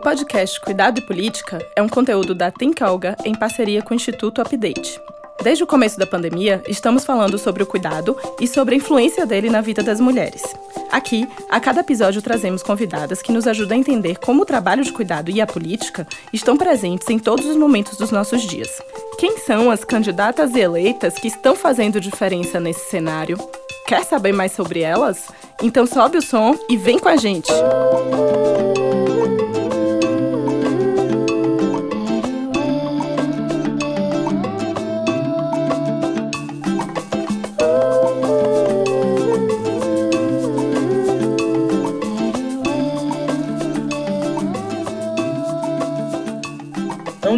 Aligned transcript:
podcast 0.00 0.58
Cuidado 0.60 0.98
e 0.98 1.02
Política 1.02 1.64
é 1.76 1.82
um 1.82 1.88
conteúdo 1.88 2.34
da 2.34 2.50
Think 2.50 2.82
Olga 2.82 3.16
em 3.24 3.34
parceria 3.34 3.82
com 3.82 3.92
o 3.92 3.96
Instituto 3.96 4.40
Update. 4.40 4.98
Desde 5.42 5.62
o 5.62 5.66
começo 5.66 5.98
da 5.98 6.06
pandemia, 6.06 6.62
estamos 6.68 7.04
falando 7.04 7.38
sobre 7.38 7.62
o 7.62 7.66
cuidado 7.66 8.16
e 8.40 8.46
sobre 8.46 8.74
a 8.74 8.78
influência 8.78 9.26
dele 9.26 9.48
na 9.48 9.60
vida 9.60 9.82
das 9.82 10.00
mulheres. 10.00 10.42
Aqui, 10.90 11.28
a 11.48 11.60
cada 11.60 11.80
episódio 11.80 12.20
trazemos 12.20 12.62
convidadas 12.62 13.22
que 13.22 13.32
nos 13.32 13.46
ajudam 13.46 13.76
a 13.76 13.80
entender 13.80 14.18
como 14.18 14.42
o 14.42 14.46
trabalho 14.46 14.84
de 14.84 14.92
cuidado 14.92 15.30
e 15.30 15.40
a 15.40 15.46
política 15.46 16.06
estão 16.32 16.56
presentes 16.56 17.08
em 17.08 17.18
todos 17.18 17.46
os 17.46 17.56
momentos 17.56 17.96
dos 17.96 18.10
nossos 18.10 18.42
dias. 18.42 18.82
Quem 19.18 19.38
são 19.38 19.70
as 19.70 19.84
candidatas 19.84 20.54
e 20.54 20.60
eleitas 20.60 21.14
que 21.14 21.28
estão 21.28 21.54
fazendo 21.54 22.00
diferença 22.00 22.58
nesse 22.58 22.90
cenário? 22.90 23.38
Quer 23.86 24.04
saber 24.04 24.32
mais 24.32 24.52
sobre 24.52 24.80
elas? 24.80 25.28
Então 25.62 25.86
sobe 25.86 26.18
o 26.18 26.22
som 26.22 26.58
e 26.68 26.76
vem 26.76 26.98
com 26.98 27.08
a 27.08 27.16
gente! 27.16 27.50
Não 27.50 28.69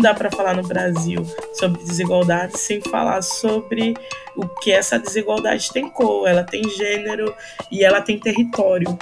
dá 0.02 0.12
para 0.12 0.30
falar 0.30 0.56
no 0.56 0.64
Brasil 0.64 1.24
sobre 1.54 1.82
desigualdade 1.84 2.58
sem 2.58 2.80
falar 2.80 3.22
sobre 3.22 3.94
o 4.36 4.48
que 4.48 4.72
essa 4.72 4.98
desigualdade 4.98 5.72
tem 5.72 5.88
cor, 5.88 6.28
ela 6.28 6.42
tem 6.42 6.68
gênero 6.70 7.34
e 7.70 7.84
ela 7.84 8.00
tem 8.00 8.18
território. 8.18 8.98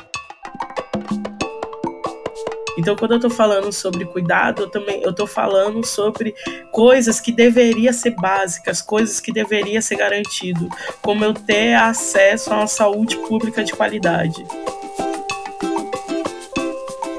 Então, 2.79 2.97
quando 2.97 3.13
eu 3.13 3.17
estou 3.17 3.31
falando 3.31 3.73
sobre 3.73 4.05
cuidado, 4.05 4.63
eu 4.63 4.71
também 4.71 5.03
eu 5.03 5.13
tô 5.13 5.27
falando 5.27 5.85
sobre 5.85 6.35
coisas 6.71 7.21
que 7.21 7.33
deveriam 7.33 7.93
ser 7.93 8.13
básicas, 8.13 8.81
coisas 8.81 9.21
que 9.21 9.33
deveriam 9.33 9.83
ser 9.83 9.97
garantido, 9.97 10.69
como 11.03 11.25
eu 11.25 11.35
ter 11.35 11.75
acesso 11.75 12.53
a 12.53 12.59
uma 12.59 12.67
saúde 12.67 13.17
pública 13.19 13.65
de 13.65 13.73
qualidade. 13.73 14.43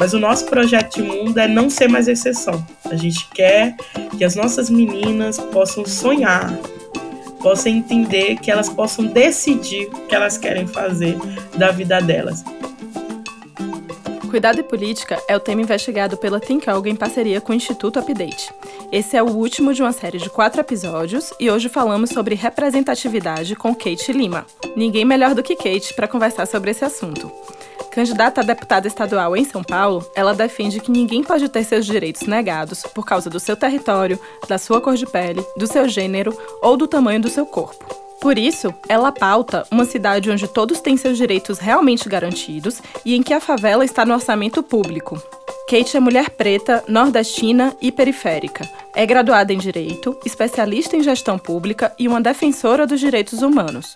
Mas 0.02 0.16
o 0.16 0.20
nosso 0.20 0.46
projeto 0.46 0.96
de 0.96 1.04
mundo 1.04 1.38
é 1.38 1.48
não 1.48 1.70
ser 1.70 1.88
mais 1.88 2.08
exceção. 2.08 2.66
A 2.90 2.96
gente 2.96 3.28
quer 3.36 3.76
que 4.18 4.24
as 4.24 4.36
nossas 4.36 4.68
meninas 4.68 5.38
possam 5.38 5.86
sonhar, 5.86 6.52
possam 7.40 7.72
entender 7.72 8.38
que 8.38 8.50
elas 8.50 8.68
possam 8.68 9.06
decidir 9.06 9.86
o 9.94 10.08
que 10.08 10.16
elas 10.16 10.40
querem 10.40 10.66
fazer 10.66 11.16
da 11.56 11.70
vida 11.70 12.02
delas. 12.02 12.44
Cuidado 14.28 14.60
e 14.60 14.64
Política 14.64 15.22
é 15.28 15.38
o 15.38 15.40
tema 15.40 15.62
investigado 15.62 16.18
pela 16.18 16.40
Think 16.40 16.68
Alga 16.68 16.90
em 16.90 16.96
parceria 16.96 17.40
com 17.40 17.52
o 17.52 17.56
Instituto 17.56 18.00
Update. 18.00 18.52
Esse 18.92 19.16
é 19.16 19.22
o 19.22 19.30
último 19.30 19.72
de 19.72 19.84
uma 19.84 19.92
série 19.92 20.18
de 20.18 20.32
quatro 20.32 20.62
episódios 20.62 21.32
e 21.40 21.52
hoje 21.52 21.70
falamos 21.70 22.10
sobre 22.10 22.34
representatividade 22.34 23.56
com 23.56 23.76
Kate 23.76 24.12
Lima. 24.12 24.48
Ninguém 24.76 25.06
melhor 25.06 25.36
do 25.36 25.44
que 25.44 25.56
Kate 25.56 25.94
para 25.94 26.08
conversar 26.08 26.48
sobre 26.48 26.72
esse 26.72 26.84
assunto. 26.84 27.32
Candidata 27.90 28.42
a 28.42 28.44
deputada 28.44 28.88
estadual 28.88 29.36
em 29.36 29.44
São 29.44 29.64
Paulo, 29.64 30.06
ela 30.16 30.34
defende 30.34 30.80
que 30.80 30.92
ninguém 30.92 31.24
pode 31.24 31.50
ter 31.50 31.64
seus 31.64 31.86
direitos 31.86 32.24
negados 32.24 32.84
por 32.84 33.06
causa 33.06 33.30
do 33.30 33.40
seu 33.40 33.56
território, 33.56 34.20
da 34.48 34.58
sua 34.58 34.80
cor 34.80 34.96
de 34.96 35.06
pele, 35.06 35.46
do 35.58 35.68
seu 35.68 35.88
gênero 35.90 36.38
ou 36.62 36.78
do 36.78 36.88
tamanho 36.88 37.22
do 37.22 37.30
seu 37.30 37.46
corpo. 37.46 38.02
Por 38.22 38.38
isso, 38.38 38.72
ela 38.88 39.12
pauta 39.12 39.66
uma 39.72 39.84
cidade 39.84 40.30
onde 40.30 40.48
todos 40.48 40.80
têm 40.80 40.96
seus 40.96 41.18
direitos 41.18 41.58
realmente 41.58 42.08
garantidos 42.08 42.80
e 43.04 43.16
em 43.16 43.24
que 43.24 43.34
a 43.34 43.40
favela 43.40 43.84
está 43.84 44.06
no 44.06 44.14
orçamento 44.14 44.62
público. 44.62 45.20
Kate 45.68 45.98
é 45.98 46.00
mulher 46.00 46.30
preta, 46.30 46.84
nordestina 46.88 47.76
e 47.82 47.92
periférica. 47.92 48.70
É 48.94 49.06
graduada 49.06 49.54
em 49.54 49.58
Direito, 49.58 50.20
especialista 50.26 50.96
em 50.96 51.02
gestão 51.02 51.40
pública 51.40 51.94
e 51.98 52.08
uma 52.08 52.22
defensora 52.22 52.86
dos 52.86 53.00
direitos 53.00 53.42
humanos. 53.42 53.96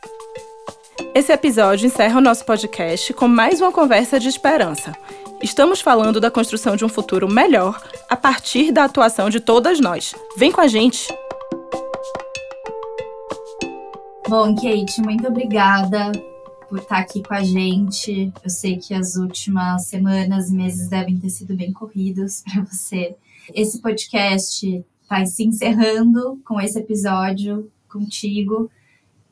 Esse 1.13 1.31
episódio 1.31 1.87
encerra 1.87 2.19
o 2.19 2.21
nosso 2.21 2.45
podcast 2.45 3.13
com 3.13 3.27
mais 3.27 3.59
uma 3.59 3.71
conversa 3.71 4.19
de 4.19 4.29
esperança. 4.29 4.93
Estamos 5.41 5.81
falando 5.81 6.19
da 6.19 6.31
construção 6.31 6.75
de 6.75 6.85
um 6.85 6.89
futuro 6.89 7.31
melhor 7.31 7.81
a 8.09 8.15
partir 8.15 8.71
da 8.71 8.85
atuação 8.85 9.29
de 9.29 9.39
todas 9.39 9.79
nós. 9.79 10.15
Vem 10.37 10.51
com 10.51 10.61
a 10.61 10.67
gente! 10.67 11.07
Bom, 14.27 14.55
Kate, 14.55 15.01
muito 15.01 15.27
obrigada 15.27 16.11
por 16.69 16.79
estar 16.79 16.97
aqui 16.97 17.21
com 17.21 17.33
a 17.33 17.43
gente. 17.43 18.31
Eu 18.43 18.49
sei 18.49 18.77
que 18.77 18.93
as 18.93 19.15
últimas 19.15 19.85
semanas 19.85 20.49
e 20.49 20.55
meses 20.55 20.87
devem 20.89 21.17
ter 21.17 21.29
sido 21.29 21.55
bem 21.55 21.71
corridos 21.71 22.41
para 22.41 22.63
você. 22.63 23.15
Esse 23.53 23.81
podcast 23.81 24.83
está 25.01 25.25
se 25.25 25.43
encerrando 25.43 26.39
com 26.43 26.59
esse 26.59 26.79
episódio 26.79 27.71
contigo. 27.87 28.69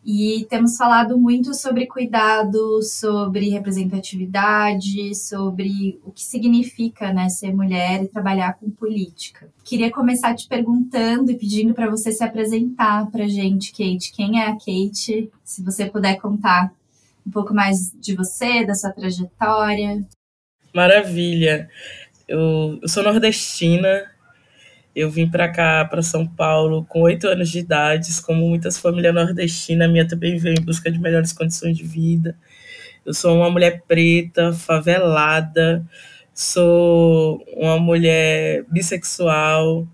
E 0.06 0.46
temos 0.50 0.76
falado 0.76 1.18
muito 1.18 1.54
sobre 1.54 1.88
cuidado, 1.88 2.82
sobre 2.84 3.50
representatividade, 3.50 5.16
sobre 5.16 6.00
o 6.04 6.12
que 6.12 6.24
significa 6.24 7.14
né, 7.14 7.30
ser 7.30 7.54
mulher 7.54 8.04
e 8.04 8.10
trabalhar 8.10 8.54
com 8.54 8.70
política. 8.70 9.50
Queria 9.64 9.90
começar 9.90 10.36
te 10.36 10.48
perguntando 10.48 11.32
e 11.32 11.38
pedindo 11.38 11.74
para 11.74 11.90
você 11.90 12.12
se 12.12 12.24
apresentar 12.24 13.10
para 13.12 13.28
gente, 13.28 13.72
Kate. 13.72 14.12
Quem 14.12 14.42
é 14.42 14.48
a 14.48 14.54
Kate? 14.54 15.32
Se 15.44 15.64
você 15.64 15.86
puder 15.86 16.16
contar 16.20 16.74
um 17.26 17.32
pouco 17.32 17.54
mais 17.54 17.94
de 17.98 18.14
você, 18.14 18.66
da 18.66 18.76
sua 18.76 18.92
trajetória. 18.92 20.06
Maravilha. 20.74 21.70
Eu, 22.28 22.80
eu 22.82 22.90
sou 22.90 23.04
nordestina, 23.04 24.12
eu 24.96 25.10
vim 25.10 25.28
para 25.28 25.50
cá, 25.50 25.86
para 25.86 26.02
São 26.02 26.28
Paulo, 26.28 26.86
com 26.88 27.02
oito 27.02 27.28
anos 27.28 27.50
de 27.50 27.60
idade, 27.60 28.10
como 28.22 28.48
muitas 28.48 28.78
famílias 28.78 29.14
nordestinas, 29.14 29.88
a 29.88 29.92
minha 29.92 30.08
também 30.08 30.38
veio 30.38 30.56
em 30.60 30.64
busca 30.64 30.92
de 30.92 31.00
melhores 31.00 31.34
condições 31.34 31.76
de 31.76 31.84
vida. 31.84 32.38
Eu 33.06 33.14
sou 33.14 33.36
uma 33.36 33.50
mulher 33.50 33.82
preta, 33.88 34.54
favelada, 34.54 35.84
sou 36.34 37.44
uma 37.56 37.80
mulher 37.80 38.66
bissexual. 38.70 39.88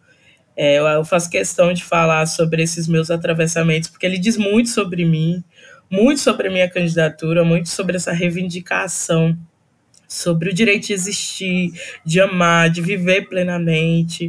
É, 0.55 0.77
eu 0.77 1.05
faço 1.05 1.29
questão 1.29 1.71
de 1.73 1.83
falar 1.83 2.25
sobre 2.25 2.61
esses 2.61 2.87
meus 2.87 3.09
atravessamentos, 3.09 3.89
porque 3.89 4.05
ele 4.05 4.17
diz 4.17 4.35
muito 4.35 4.69
sobre 4.69 5.05
mim, 5.05 5.41
muito 5.89 6.19
sobre 6.19 6.49
a 6.49 6.51
minha 6.51 6.69
candidatura, 6.69 7.45
muito 7.45 7.69
sobre 7.69 7.95
essa 7.95 8.11
reivindicação 8.11 9.37
sobre 10.09 10.49
o 10.49 10.53
direito 10.53 10.87
de 10.87 10.93
existir, 10.93 11.71
de 12.03 12.19
amar, 12.19 12.71
de 12.71 12.81
viver 12.81 13.29
plenamente. 13.29 14.27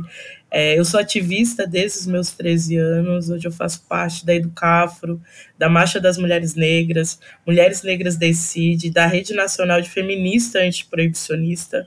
É, 0.50 0.76
eu 0.76 0.84
sou 0.84 0.98
ativista 0.98 1.64
desde 1.64 2.00
os 2.00 2.06
meus 2.06 2.32
13 2.32 2.76
anos, 2.76 3.30
hoje 3.30 3.46
eu 3.46 3.52
faço 3.52 3.84
parte 3.88 4.26
da 4.26 4.34
Educafro, 4.34 5.22
da 5.56 5.68
Marcha 5.68 6.00
das 6.00 6.18
Mulheres 6.18 6.56
Negras, 6.56 7.20
Mulheres 7.46 7.82
Negras 7.82 8.16
Decide, 8.16 8.90
da 8.90 9.06
Rede 9.06 9.32
Nacional 9.32 9.80
de 9.80 9.88
Feminista 9.88 10.58
Antiproibicionista. 10.58 11.86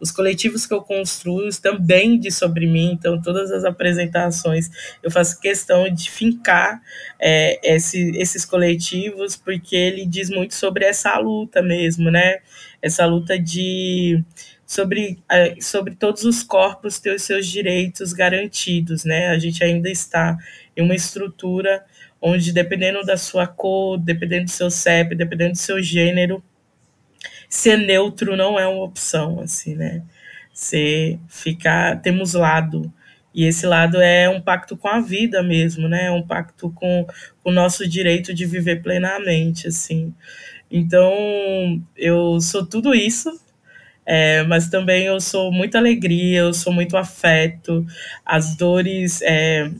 Os 0.00 0.10
coletivos 0.10 0.66
que 0.66 0.72
eu 0.72 0.80
construo 0.80 1.46
também 1.60 2.18
de 2.18 2.32
sobre 2.32 2.66
mim, 2.66 2.92
então 2.92 3.20
todas 3.20 3.52
as 3.52 3.64
apresentações 3.64 4.70
eu 5.02 5.10
faço 5.10 5.38
questão 5.38 5.92
de 5.92 6.10
fincar 6.10 6.80
é, 7.20 7.74
esse, 7.74 8.10
esses 8.16 8.46
coletivos, 8.46 9.36
porque 9.36 9.76
ele 9.76 10.06
diz 10.06 10.30
muito 10.30 10.54
sobre 10.54 10.86
essa 10.86 11.16
luta 11.18 11.62
mesmo, 11.62 12.10
né? 12.10 12.38
Essa 12.80 13.04
luta 13.04 13.38
de 13.38 14.24
sobre, 14.70 15.18
sobre 15.60 15.96
todos 15.96 16.22
os 16.22 16.44
corpos 16.44 17.00
ter 17.00 17.12
os 17.12 17.24
seus 17.24 17.48
direitos 17.48 18.12
garantidos, 18.12 19.04
né? 19.04 19.26
A 19.30 19.36
gente 19.36 19.64
ainda 19.64 19.90
está 19.90 20.38
em 20.76 20.80
uma 20.80 20.94
estrutura 20.94 21.84
onde, 22.22 22.52
dependendo 22.52 23.02
da 23.02 23.16
sua 23.16 23.48
cor, 23.48 23.98
dependendo 23.98 24.44
do 24.44 24.50
seu 24.52 24.70
CEP, 24.70 25.16
dependendo 25.16 25.54
do 25.54 25.58
seu 25.58 25.82
gênero, 25.82 26.40
ser 27.48 27.78
neutro 27.78 28.36
não 28.36 28.60
é 28.60 28.68
uma 28.68 28.84
opção, 28.84 29.40
assim, 29.40 29.74
né? 29.74 30.04
Ser, 30.54 31.18
ficar, 31.28 32.00
temos 32.00 32.34
lado, 32.34 32.92
e 33.34 33.46
esse 33.46 33.66
lado 33.66 34.00
é 34.00 34.28
um 34.28 34.40
pacto 34.40 34.76
com 34.76 34.86
a 34.86 35.00
vida 35.00 35.42
mesmo, 35.42 35.88
né? 35.88 36.04
É 36.06 36.12
um 36.12 36.24
pacto 36.24 36.70
com 36.70 37.04
o 37.42 37.50
nosso 37.50 37.88
direito 37.88 38.32
de 38.32 38.46
viver 38.46 38.84
plenamente, 38.84 39.66
assim. 39.66 40.14
Então, 40.70 41.12
eu 41.96 42.40
sou 42.40 42.64
tudo 42.64 42.94
isso, 42.94 43.36
é, 44.06 44.42
mas 44.44 44.68
também 44.68 45.04
eu 45.04 45.20
sou 45.20 45.52
muita 45.52 45.78
alegria, 45.78 46.40
eu 46.40 46.54
sou 46.54 46.72
muito 46.72 46.96
afeto. 46.96 47.86
As 48.24 48.56
dores 48.56 49.20
é, 49.22 49.70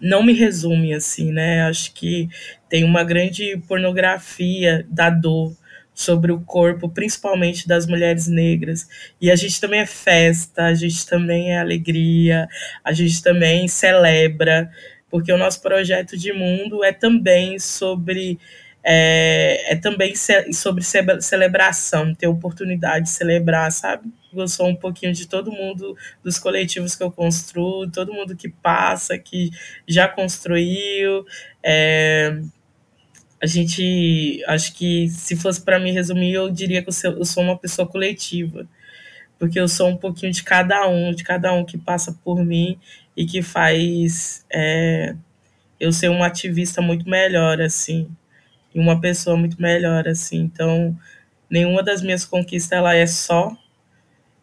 não 0.00 0.22
me 0.22 0.32
resumem 0.32 0.94
assim, 0.94 1.32
né? 1.32 1.62
Acho 1.62 1.92
que 1.92 2.28
tem 2.68 2.84
uma 2.84 3.04
grande 3.04 3.56
pornografia 3.66 4.86
da 4.88 5.10
dor 5.10 5.56
sobre 5.94 6.30
o 6.30 6.40
corpo, 6.40 6.88
principalmente 6.88 7.66
das 7.66 7.84
mulheres 7.86 8.28
negras. 8.28 8.86
E 9.20 9.30
a 9.30 9.36
gente 9.36 9.60
também 9.60 9.80
é 9.80 9.86
festa, 9.86 10.66
a 10.66 10.74
gente 10.74 11.04
também 11.04 11.52
é 11.52 11.58
alegria, 11.58 12.48
a 12.84 12.92
gente 12.92 13.20
também 13.20 13.66
celebra, 13.66 14.70
porque 15.10 15.32
o 15.32 15.38
nosso 15.38 15.60
projeto 15.60 16.16
de 16.16 16.32
mundo 16.32 16.84
é 16.84 16.92
também 16.92 17.58
sobre 17.58 18.38
é, 18.90 19.74
é 19.74 19.76
também 19.76 20.14
sobre 20.50 20.82
celebração, 21.20 22.14
ter 22.14 22.26
oportunidade 22.26 23.04
de 23.04 23.10
celebrar, 23.10 23.70
sabe? 23.70 24.10
Eu 24.32 24.48
sou 24.48 24.66
um 24.66 24.74
pouquinho 24.74 25.12
de 25.12 25.28
todo 25.28 25.52
mundo, 25.52 25.94
dos 26.24 26.38
coletivos 26.38 26.96
que 26.96 27.02
eu 27.02 27.12
construo, 27.12 27.90
todo 27.90 28.14
mundo 28.14 28.34
que 28.34 28.48
passa, 28.48 29.18
que 29.18 29.50
já 29.86 30.08
construiu. 30.08 31.26
É, 31.62 32.40
a 33.42 33.46
gente, 33.46 34.42
acho 34.46 34.72
que 34.72 35.06
se 35.10 35.36
fosse 35.36 35.60
para 35.60 35.78
me 35.78 35.92
resumir, 35.92 36.32
eu 36.32 36.48
diria 36.48 36.82
que 36.82 36.88
eu 36.88 37.24
sou 37.26 37.42
uma 37.42 37.58
pessoa 37.58 37.86
coletiva, 37.86 38.66
porque 39.38 39.60
eu 39.60 39.68
sou 39.68 39.88
um 39.88 39.98
pouquinho 39.98 40.32
de 40.32 40.42
cada 40.42 40.88
um, 40.88 41.12
de 41.12 41.24
cada 41.24 41.52
um 41.52 41.62
que 41.62 41.76
passa 41.76 42.18
por 42.24 42.42
mim 42.42 42.78
e 43.14 43.26
que 43.26 43.42
faz 43.42 44.46
é, 44.50 45.14
eu 45.78 45.92
ser 45.92 46.08
um 46.08 46.22
ativista 46.24 46.80
muito 46.80 47.06
melhor, 47.06 47.60
assim, 47.60 48.08
uma 48.78 49.00
pessoa 49.00 49.36
muito 49.36 49.60
melhor, 49.60 50.06
assim. 50.06 50.38
Então, 50.38 50.96
nenhuma 51.50 51.82
das 51.82 52.02
minhas 52.02 52.24
conquistas 52.24 52.72
ela 52.72 52.94
é 52.94 53.06
só 53.06 53.56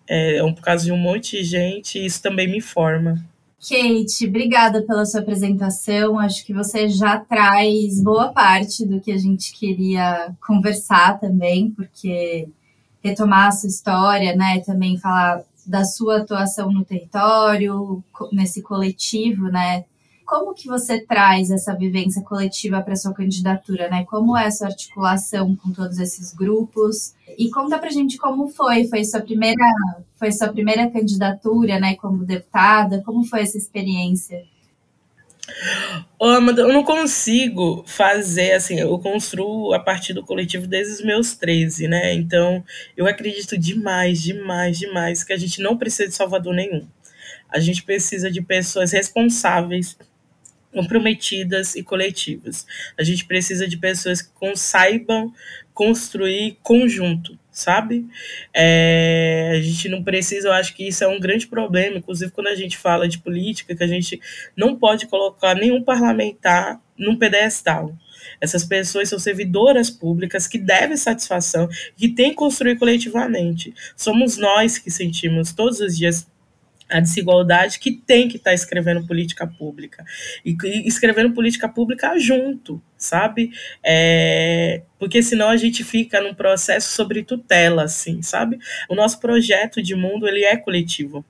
é, 0.07 0.37
é 0.37 0.51
por 0.53 0.61
causa 0.61 0.85
de 0.85 0.91
um 0.91 0.97
monte 0.97 1.37
de 1.37 1.43
gente, 1.43 1.97
e 1.99 2.05
isso 2.05 2.21
também 2.21 2.47
me 2.47 2.61
forma. 2.61 3.23
Kate, 3.59 4.27
obrigada 4.27 4.83
pela 4.83 5.05
sua 5.05 5.21
apresentação. 5.21 6.19
Acho 6.19 6.45
que 6.45 6.53
você 6.53 6.87
já 6.87 7.19
traz 7.19 8.01
boa 8.01 8.31
parte 8.31 8.85
do 8.85 9.01
que 9.01 9.11
a 9.11 9.17
gente 9.17 9.53
queria 9.53 10.35
conversar 10.45 11.19
também, 11.19 11.71
porque 11.71 12.47
retomar 13.03 13.47
a 13.47 13.51
sua 13.51 13.69
história, 13.69 14.35
né, 14.35 14.59
também 14.59 14.97
falar 14.97 15.43
da 15.65 15.83
sua 15.83 16.17
atuação 16.17 16.71
no 16.71 16.85
território, 16.85 18.03
nesse 18.31 18.61
coletivo, 18.61 19.47
né, 19.47 19.85
como 20.25 20.53
que 20.53 20.67
você 20.67 20.99
traz 20.99 21.51
essa 21.51 21.73
vivência 21.73 22.21
coletiva 22.23 22.81
para 22.81 22.95
sua 22.95 23.13
candidatura, 23.13 23.89
né? 23.89 24.03
Como 24.05 24.35
é 24.35 24.47
a 24.47 24.51
sua 24.51 24.67
articulação 24.67 25.55
com 25.55 25.71
todos 25.71 25.99
esses 25.99 26.33
grupos? 26.33 27.13
E 27.37 27.49
conta 27.49 27.77
pra 27.77 27.89
gente 27.89 28.17
como 28.17 28.47
foi, 28.47 28.85
foi 28.87 29.03
sua 29.03 29.21
primeira, 29.21 29.65
foi 30.17 30.31
sua 30.31 30.49
primeira 30.49 30.89
candidatura, 30.89 31.79
né, 31.79 31.95
como 31.95 32.25
deputada? 32.25 33.01
Como 33.03 33.23
foi 33.23 33.41
essa 33.41 33.57
experiência? 33.57 34.43
Ô, 36.17 36.25
Amanda, 36.25 36.61
eu 36.61 36.73
não 36.73 36.83
consigo 36.83 37.83
fazer 37.85 38.53
assim, 38.53 38.79
eu 38.79 38.97
construo 38.97 39.73
a 39.73 39.79
partir 39.79 40.13
do 40.13 40.23
coletivo 40.23 40.65
desde 40.65 40.93
os 40.93 41.01
meus 41.03 41.35
13, 41.35 41.87
né? 41.87 42.13
Então, 42.15 42.63
eu 42.97 43.05
acredito 43.05 43.57
demais, 43.57 44.21
demais, 44.21 44.79
demais 44.79 45.23
que 45.23 45.33
a 45.33 45.37
gente 45.37 45.61
não 45.61 45.77
precisa 45.77 46.09
de 46.09 46.15
salvador 46.15 46.53
nenhum. 46.53 46.87
A 47.49 47.59
gente 47.59 47.83
precisa 47.83 48.31
de 48.31 48.41
pessoas 48.41 48.91
responsáveis 48.91 49.95
comprometidas 50.75 51.73
e 51.73 51.81
coletivas. 51.81 52.67
A 52.99 53.03
gente 53.03 53.23
precisa 53.23 53.65
de 53.65 53.77
pessoas 53.77 54.21
que 54.21 54.55
saibam 54.55 55.33
construir 55.73 56.57
conjunto, 56.61 57.39
sabe? 57.49 58.05
É, 58.53 59.53
a 59.53 59.61
gente 59.61 59.87
não 59.87 60.03
precisa, 60.03 60.49
eu 60.49 60.53
acho 60.53 60.75
que 60.75 60.85
isso 60.85 61.03
é 61.03 61.07
um 61.07 61.19
grande 61.19 61.47
problema, 61.47 61.97
inclusive 61.97 62.31
quando 62.31 62.47
a 62.47 62.55
gente 62.55 62.77
fala 62.77 63.07
de 63.07 63.19
política, 63.19 63.73
que 63.73 63.83
a 63.83 63.87
gente 63.87 64.19
não 64.55 64.75
pode 64.75 65.07
colocar 65.07 65.55
nenhum 65.55 65.81
parlamentar 65.81 66.81
num 66.97 67.17
pedestal. 67.17 67.97
Essas 68.41 68.65
pessoas 68.65 69.07
são 69.07 69.17
servidoras 69.17 69.89
públicas 69.89 70.45
que 70.45 70.57
devem 70.57 70.97
satisfação, 70.97 71.69
que 71.95 72.09
têm 72.09 72.31
que 72.31 72.35
construir 72.35 72.77
coletivamente. 72.77 73.73
Somos 73.95 74.37
nós 74.37 74.77
que 74.77 74.91
sentimos 74.91 75.53
todos 75.53 75.79
os 75.79 75.97
dias 75.97 76.27
a 76.89 76.99
desigualdade 76.99 77.79
que 77.79 77.91
tem 77.91 78.27
que 78.27 78.37
estar 78.37 78.51
tá 78.51 78.53
escrevendo 78.53 79.05
política 79.05 79.47
pública 79.47 80.05
e, 80.45 80.55
e, 80.63 80.87
escrevendo 80.87 81.33
política 81.33 81.67
pública 81.67 82.17
junto, 82.19 82.81
sabe? 82.97 83.51
É, 83.83 84.83
porque 84.99 85.21
senão 85.23 85.49
a 85.49 85.57
gente 85.57 85.83
fica 85.83 86.21
num 86.21 86.33
processo 86.33 86.93
sobre 86.93 87.23
tutela, 87.23 87.83
assim, 87.83 88.21
sabe? 88.21 88.59
O 88.89 88.95
nosso 88.95 89.19
projeto 89.19 89.81
de 89.81 89.95
mundo 89.95 90.27
ele 90.27 90.43
é 90.43 90.55
coletivo. 90.55 91.25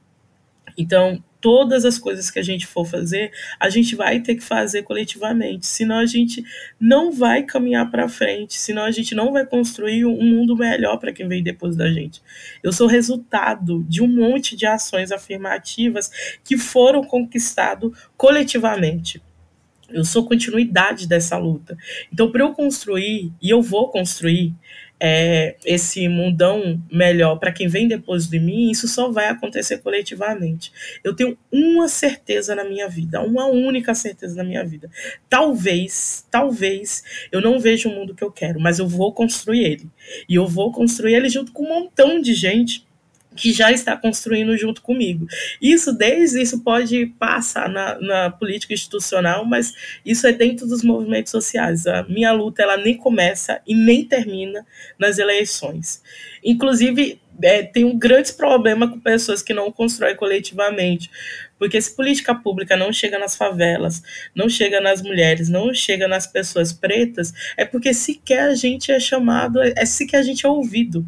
Então, 0.78 1.24
todas 1.46 1.86
as 1.86 2.00
coisas 2.00 2.32
que 2.32 2.40
a 2.40 2.42
gente 2.42 2.66
for 2.66 2.88
fazer, 2.88 3.32
a 3.60 3.70
gente 3.70 3.96
vai 3.96 4.20
ter 4.20 4.34
que 4.34 4.42
fazer 4.42 4.82
coletivamente, 4.82 5.68
senão 5.68 6.00
a 6.00 6.06
gente 6.08 6.44
não 6.80 7.12
vai 7.12 7.44
caminhar 7.44 7.92
para 7.92 8.10
frente, 8.10 8.56
senão 8.56 8.82
a 8.82 8.90
gente 8.90 9.14
não 9.14 9.32
vai 9.32 9.46
construir 9.46 10.06
um 10.06 10.24
mundo 10.24 10.58
melhor 10.58 10.98
para 10.98 11.14
quem 11.14 11.28
vem 11.28 11.44
depois 11.44 11.76
da 11.76 11.88
gente. 11.88 12.20
Eu 12.64 12.74
sou 12.74 12.88
resultado 12.88 13.86
de 13.88 14.02
um 14.02 14.08
monte 14.08 14.56
de 14.56 14.66
ações 14.66 15.12
afirmativas 15.12 16.10
que 16.44 16.58
foram 16.58 17.04
conquistadas 17.04 17.92
coletivamente. 18.18 19.22
Eu 19.88 20.04
sou 20.04 20.26
continuidade 20.26 21.08
dessa 21.08 21.38
luta. 21.38 21.78
Então, 22.12 22.32
para 22.32 22.42
eu 22.42 22.54
construir, 22.54 23.32
e 23.40 23.52
eu 23.52 23.62
vou 23.62 23.92
construir, 23.92 24.52
é, 25.00 25.56
esse 25.66 26.08
mundão 26.08 26.82
melhor 26.92 27.38
para 27.38 27.52
quem 27.52 27.68
vem 27.68 27.88
depois 27.88 28.28
de 28.28 28.40
mim, 28.40 28.72
isso 28.72 28.88
só 28.88 29.12
vai 29.12 29.28
acontecer 29.28 29.80
coletivamente. 29.80 30.72
Eu 31.04 31.14
tenho 31.14 31.38
uma 31.52 31.88
certeza 31.88 32.56
na 32.56 32.64
minha 32.64 32.88
vida, 32.88 33.22
uma 33.22 33.46
única 33.46 33.94
certeza 33.94 34.36
na 34.36 34.44
minha 34.44 34.64
vida. 34.64 34.90
Talvez, 35.30 36.26
talvez 36.32 37.04
eu 37.32 37.42
não 37.42 37.60
veja 37.60 37.90
o 37.90 37.92
mundo 37.92 38.16
que 38.16 38.24
eu 38.24 38.32
quero, 38.32 38.60
mas 38.60 38.80
eu 38.80 38.88
vou 38.88 39.14
construir 39.14 39.64
ele. 39.66 39.90
E 40.30 40.36
eu 40.36 40.48
vou 40.48 40.72
construir 40.72 41.16
ele 41.16 41.30
junto 41.30 41.52
com 41.52 41.64
um 41.64 41.70
montão 41.70 42.22
de 42.22 42.34
gente 42.34 42.85
que 43.36 43.52
já 43.52 43.72
está 43.72 43.98
construindo 43.98 44.58
junto 44.58 44.82
comigo. 44.82 45.28
Isso 45.62 45.92
desde 45.94 46.42
isso 46.42 46.64
pode 46.64 47.08
passar 47.20 47.70
na, 47.70 48.00
na, 48.00 48.30
política 48.30 48.74
institucional, 48.74 49.46
mas 49.46 49.74
isso 50.06 50.26
é 50.26 50.32
dentro 50.32 50.66
dos 50.66 50.84
movimentos 50.84 51.32
sociais. 51.32 51.86
A 51.86 52.04
minha 52.04 52.32
luta 52.32 52.64
ela 52.64 52.78
nem 52.78 52.96
começa 52.96 53.62
e 53.68 53.76
nem 53.76 54.06
termina 54.06 54.66
nas 54.98 55.18
eleições. 55.18 56.02
Inclusive 56.44 57.20
é, 57.42 57.64
tem 57.64 57.84
um 57.84 57.98
grande 57.98 58.34
problema 58.34 58.88
com 58.88 59.00
pessoas 59.00 59.42
que 59.42 59.54
não 59.54 59.72
constroem 59.72 60.16
coletivamente, 60.16 61.10
porque 61.60 61.82
se 61.82 61.96
política 61.96 62.34
pública 62.34 62.78
não 62.78 62.94
chega 62.94 63.20
nas 63.20 63.36
favelas, 63.36 64.02
não 64.34 64.48
chega 64.48 64.80
nas 64.80 65.02
mulheres, 65.02 65.50
não 65.50 65.74
chega 65.74 66.08
nas 66.08 66.26
pessoas 66.28 66.72
pretas, 66.72 67.34
é 67.58 67.66
porque 67.66 67.94
sequer 67.94 68.50
a 68.50 68.56
gente 68.56 68.92
é 68.92 69.00
chamado, 69.00 69.62
é 69.62 69.86
sequer 69.86 70.18
a 70.18 70.24
gente 70.24 70.46
é 70.46 70.50
ouvido. 70.50 71.06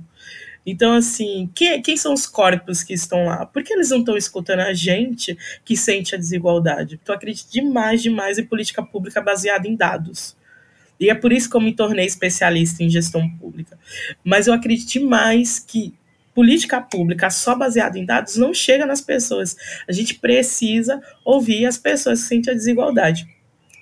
Então, 0.69 0.91
assim, 0.91 1.49
quem, 1.55 1.81
quem 1.81 1.95
são 1.95 2.13
os 2.13 2.27
corpos 2.27 2.83
que 2.83 2.93
estão 2.93 3.23
lá? 3.23 3.45
Por 3.45 3.63
que 3.63 3.73
eles 3.73 3.89
não 3.89 3.99
estão 3.99 4.17
escutando 4.17 4.59
a 4.59 4.73
gente 4.73 5.37
que 5.63 5.77
sente 5.77 6.13
a 6.13 6.17
desigualdade? 6.17 6.99
Então, 7.01 7.15
acredito 7.15 7.49
demais, 7.49 8.03
demais 8.03 8.37
em 8.37 8.43
política 8.43 8.83
pública 8.83 9.21
baseada 9.21 9.65
em 9.65 9.77
dados. 9.77 10.35
E 10.99 11.09
é 11.09 11.15
por 11.15 11.31
isso 11.31 11.49
que 11.49 11.55
eu 11.55 11.61
me 11.61 11.73
tornei 11.73 12.05
especialista 12.05 12.83
em 12.83 12.89
gestão 12.89 13.29
pública. 13.29 13.79
Mas 14.25 14.47
eu 14.47 14.53
acredito 14.53 14.89
demais 14.89 15.57
que 15.57 15.93
política 16.35 16.81
pública 16.81 17.29
só 17.29 17.55
baseada 17.55 17.97
em 17.97 18.03
dados 18.05 18.35
não 18.35 18.53
chega 18.53 18.85
nas 18.85 18.99
pessoas. 18.99 19.55
A 19.87 19.93
gente 19.93 20.15
precisa 20.15 21.01
ouvir 21.23 21.65
as 21.65 21.77
pessoas 21.77 22.21
que 22.21 22.27
sentem 22.27 22.51
a 22.51 22.57
desigualdade. 22.57 23.25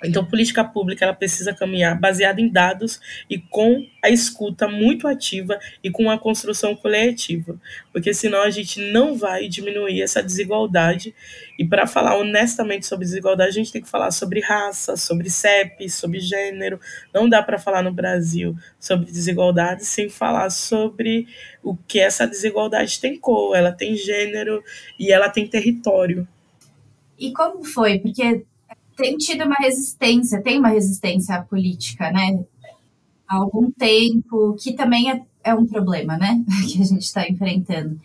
Então, 0.05 0.25
política 0.25 0.63
pública 0.63 1.05
ela 1.05 1.13
precisa 1.13 1.53
caminhar 1.53 1.99
baseada 1.99 2.39
em 2.39 2.49
dados 2.49 2.99
e 3.29 3.39
com 3.39 3.85
a 4.01 4.09
escuta 4.09 4.67
muito 4.67 5.07
ativa 5.07 5.59
e 5.83 5.89
com 5.89 6.09
a 6.09 6.17
construção 6.17 6.75
coletiva, 6.75 7.59
porque 7.91 8.13
senão 8.13 8.41
a 8.41 8.49
gente 8.49 8.79
não 8.91 9.15
vai 9.15 9.47
diminuir 9.47 10.01
essa 10.01 10.21
desigualdade. 10.21 11.13
E 11.57 11.65
para 11.65 11.87
falar 11.87 12.17
honestamente 12.17 12.85
sobre 12.85 13.05
desigualdade, 13.05 13.49
a 13.49 13.53
gente 13.53 13.71
tem 13.71 13.81
que 13.81 13.89
falar 13.89 14.11
sobre 14.11 14.41
raça, 14.41 14.95
sobre 14.95 15.29
CEP, 15.29 15.89
sobre 15.89 16.19
gênero. 16.19 16.79
Não 17.13 17.27
dá 17.27 17.41
para 17.41 17.57
falar 17.57 17.81
no 17.81 17.91
Brasil 17.91 18.55
sobre 18.79 19.11
desigualdade 19.11 19.85
sem 19.85 20.09
falar 20.09 20.49
sobre 20.49 21.27
o 21.63 21.75
que 21.75 21.99
essa 21.99 22.27
desigualdade 22.27 22.99
tem 22.99 23.17
cor, 23.17 23.55
ela 23.55 23.71
tem 23.71 23.95
gênero 23.95 24.63
e 24.99 25.11
ela 25.11 25.29
tem 25.29 25.47
território. 25.47 26.27
E 27.17 27.31
como 27.31 27.63
foi? 27.63 27.99
Porque 27.99 28.45
tem 28.95 29.17
tido 29.17 29.45
uma 29.45 29.55
resistência, 29.59 30.41
tem 30.41 30.59
uma 30.59 30.69
resistência 30.69 31.41
política, 31.43 32.11
né? 32.11 32.43
Há 33.27 33.37
algum 33.37 33.71
tempo, 33.71 34.55
que 34.59 34.73
também 34.73 35.11
é, 35.11 35.21
é 35.43 35.53
um 35.53 35.65
problema, 35.65 36.17
né? 36.17 36.43
Que 36.71 36.81
a 36.81 36.85
gente 36.85 37.03
está 37.03 37.27
enfrentando. 37.27 37.99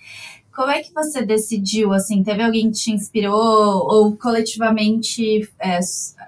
Como 0.55 0.71
é 0.71 0.83
que 0.83 0.93
você 0.93 1.25
decidiu, 1.25 1.93
assim, 1.93 2.23
teve 2.23 2.43
alguém 2.43 2.71
que 2.71 2.77
te 2.77 2.91
inspirou 2.91 3.87
ou 3.89 4.17
coletivamente 4.17 5.49
é, 5.59 5.79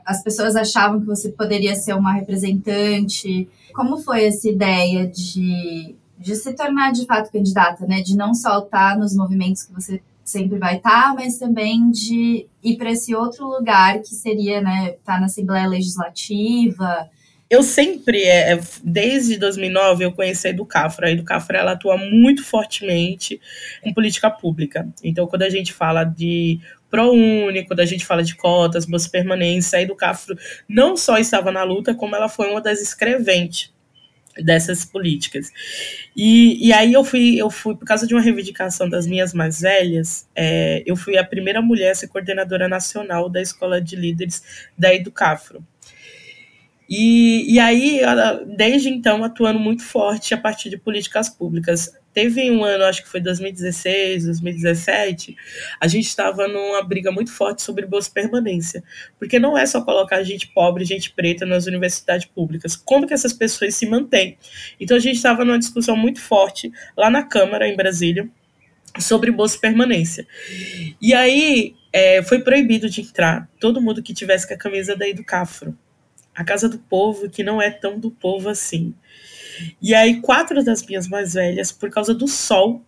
as 0.06 0.22
pessoas 0.22 0.54
achavam 0.54 1.00
que 1.00 1.06
você 1.06 1.30
poderia 1.30 1.74
ser 1.74 1.94
uma 1.94 2.12
representante? 2.12 3.48
Como 3.74 3.98
foi 3.98 4.24
essa 4.24 4.48
ideia 4.48 5.06
de, 5.06 5.94
de 6.18 6.36
se 6.36 6.52
tornar 6.54 6.92
de 6.92 7.04
fato 7.04 7.32
candidata, 7.32 7.84
né? 7.84 8.00
De 8.00 8.16
não 8.16 8.32
só 8.32 8.60
estar 8.60 8.96
nos 8.96 9.14
movimentos 9.14 9.64
que 9.64 9.72
você 9.72 10.00
sempre 10.24 10.58
vai 10.58 10.76
estar, 10.76 11.08
tá, 11.08 11.14
mas 11.14 11.38
também 11.38 11.90
de 11.90 12.46
ir 12.62 12.76
para 12.76 12.90
esse 12.90 13.14
outro 13.14 13.46
lugar 13.46 14.00
que 14.00 14.14
seria, 14.14 14.60
né, 14.60 14.90
estar 14.90 15.14
tá 15.14 15.20
na 15.20 15.26
Assembleia 15.26 15.66
Legislativa. 15.66 17.08
Eu 17.50 17.62
sempre, 17.62 18.22
é, 18.22 18.52
é 18.52 18.60
desde 18.82 19.36
2009, 19.36 20.04
eu 20.04 20.12
conheci 20.12 20.46
a 20.46 20.50
Educafra. 20.50 21.08
A 21.08 21.10
Educafra, 21.10 21.58
ela 21.58 21.72
atua 21.72 21.96
muito 21.98 22.42
fortemente 22.42 23.40
em 23.84 23.92
política 23.92 24.30
pública. 24.30 24.88
Então, 25.04 25.26
quando 25.26 25.42
a 25.42 25.50
gente 25.50 25.72
fala 25.72 26.04
de 26.04 26.58
ProUni, 26.90 27.66
quando 27.66 27.80
a 27.80 27.84
gente 27.84 28.06
fala 28.06 28.22
de 28.22 28.36
cotas, 28.36 28.86
bolsa 28.86 29.10
permanência, 29.10 29.78
a 29.78 29.82
Educafro 29.82 30.36
não 30.68 30.96
só 30.96 31.18
estava 31.18 31.52
na 31.52 31.62
luta, 31.62 31.94
como 31.94 32.16
ela 32.16 32.28
foi 32.28 32.50
uma 32.50 32.60
das 32.60 32.80
escreventes 32.80 33.72
dessas 34.38 34.84
políticas. 34.84 35.50
E, 36.16 36.68
e 36.68 36.72
aí 36.72 36.92
eu 36.92 37.04
fui, 37.04 37.36
eu 37.36 37.50
fui, 37.50 37.74
por 37.74 37.84
causa 37.84 38.06
de 38.06 38.14
uma 38.14 38.20
reivindicação 38.20 38.88
das 38.88 39.06
minhas 39.06 39.34
mais 39.34 39.60
velhas, 39.60 40.26
é, 40.34 40.82
eu 40.86 40.96
fui 40.96 41.16
a 41.16 41.24
primeira 41.24 41.60
mulher 41.60 41.90
a 41.90 41.94
ser 41.94 42.08
coordenadora 42.08 42.68
nacional 42.68 43.28
da 43.28 43.40
Escola 43.40 43.80
de 43.80 43.96
Líderes 43.96 44.42
da 44.76 44.94
Educafro. 44.94 45.64
E, 46.88 47.54
e 47.54 47.58
aí, 47.58 48.00
desde 48.56 48.88
então, 48.90 49.24
atuando 49.24 49.58
muito 49.58 49.82
forte 49.82 50.34
a 50.34 50.38
partir 50.38 50.68
de 50.68 50.76
políticas 50.76 51.28
públicas. 51.28 51.90
Teve 52.12 52.50
um 52.50 52.62
ano, 52.62 52.84
acho 52.84 53.02
que 53.02 53.08
foi 53.08 53.20
2016, 53.20 54.26
2017, 54.26 55.34
a 55.80 55.88
gente 55.88 56.06
estava 56.06 56.46
numa 56.46 56.82
briga 56.82 57.10
muito 57.10 57.32
forte 57.32 57.62
sobre 57.62 57.86
bolsa 57.86 58.10
permanência, 58.12 58.84
porque 59.18 59.38
não 59.38 59.56
é 59.56 59.64
só 59.64 59.82
colocar 59.82 60.22
gente 60.22 60.48
pobre, 60.48 60.84
gente 60.84 61.10
preta 61.12 61.46
nas 61.46 61.66
universidades 61.66 62.26
públicas. 62.26 62.76
Como 62.76 63.06
que 63.06 63.14
essas 63.14 63.32
pessoas 63.32 63.74
se 63.74 63.86
mantêm? 63.86 64.36
Então 64.78 64.96
a 64.96 65.00
gente 65.00 65.16
estava 65.16 65.44
numa 65.44 65.58
discussão 65.58 65.96
muito 65.96 66.20
forte 66.20 66.70
lá 66.96 67.08
na 67.08 67.22
Câmara 67.22 67.66
em 67.66 67.76
Brasília 67.76 68.28
sobre 69.00 69.30
bolsa 69.30 69.58
permanência. 69.58 70.26
E 71.00 71.14
aí 71.14 71.74
é, 71.92 72.22
foi 72.22 72.40
proibido 72.40 72.88
de 72.88 73.00
entrar 73.00 73.48
todo 73.58 73.80
mundo 73.80 74.02
que 74.02 74.12
tivesse 74.14 74.46
com 74.46 74.54
a 74.54 74.58
camisa 74.58 74.94
da 74.96 75.08
Educafro, 75.08 75.76
a 76.34 76.44
casa 76.44 76.68
do 76.68 76.78
povo 76.78 77.28
que 77.28 77.42
não 77.42 77.60
é 77.60 77.70
tão 77.70 77.98
do 77.98 78.10
povo 78.10 78.48
assim. 78.48 78.94
E 79.80 79.94
aí, 79.94 80.20
quatro 80.20 80.62
das 80.64 80.84
minhas 80.84 81.08
mais 81.08 81.34
velhas, 81.34 81.72
por 81.72 81.90
causa 81.90 82.14
do 82.14 82.28
sol, 82.28 82.82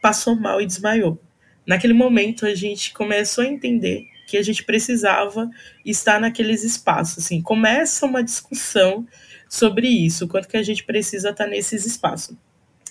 passou 0.00 0.34
mal 0.36 0.60
e 0.60 0.66
desmaiou. 0.66 1.20
Naquele 1.66 1.92
momento, 1.92 2.46
a 2.46 2.54
gente 2.54 2.92
começou 2.92 3.44
a 3.44 3.48
entender 3.48 4.06
que 4.26 4.36
a 4.36 4.42
gente 4.42 4.64
precisava 4.64 5.48
estar 5.84 6.20
naqueles 6.20 6.64
espaços. 6.64 7.24
Assim, 7.24 7.40
começa 7.40 8.06
uma 8.06 8.22
discussão 8.22 9.06
sobre 9.48 9.88
isso, 9.88 10.26
quanto 10.26 10.48
que 10.48 10.56
a 10.56 10.62
gente 10.62 10.84
precisa 10.84 11.30
estar 11.30 11.46
nesses 11.46 11.86
espaços. 11.86 12.36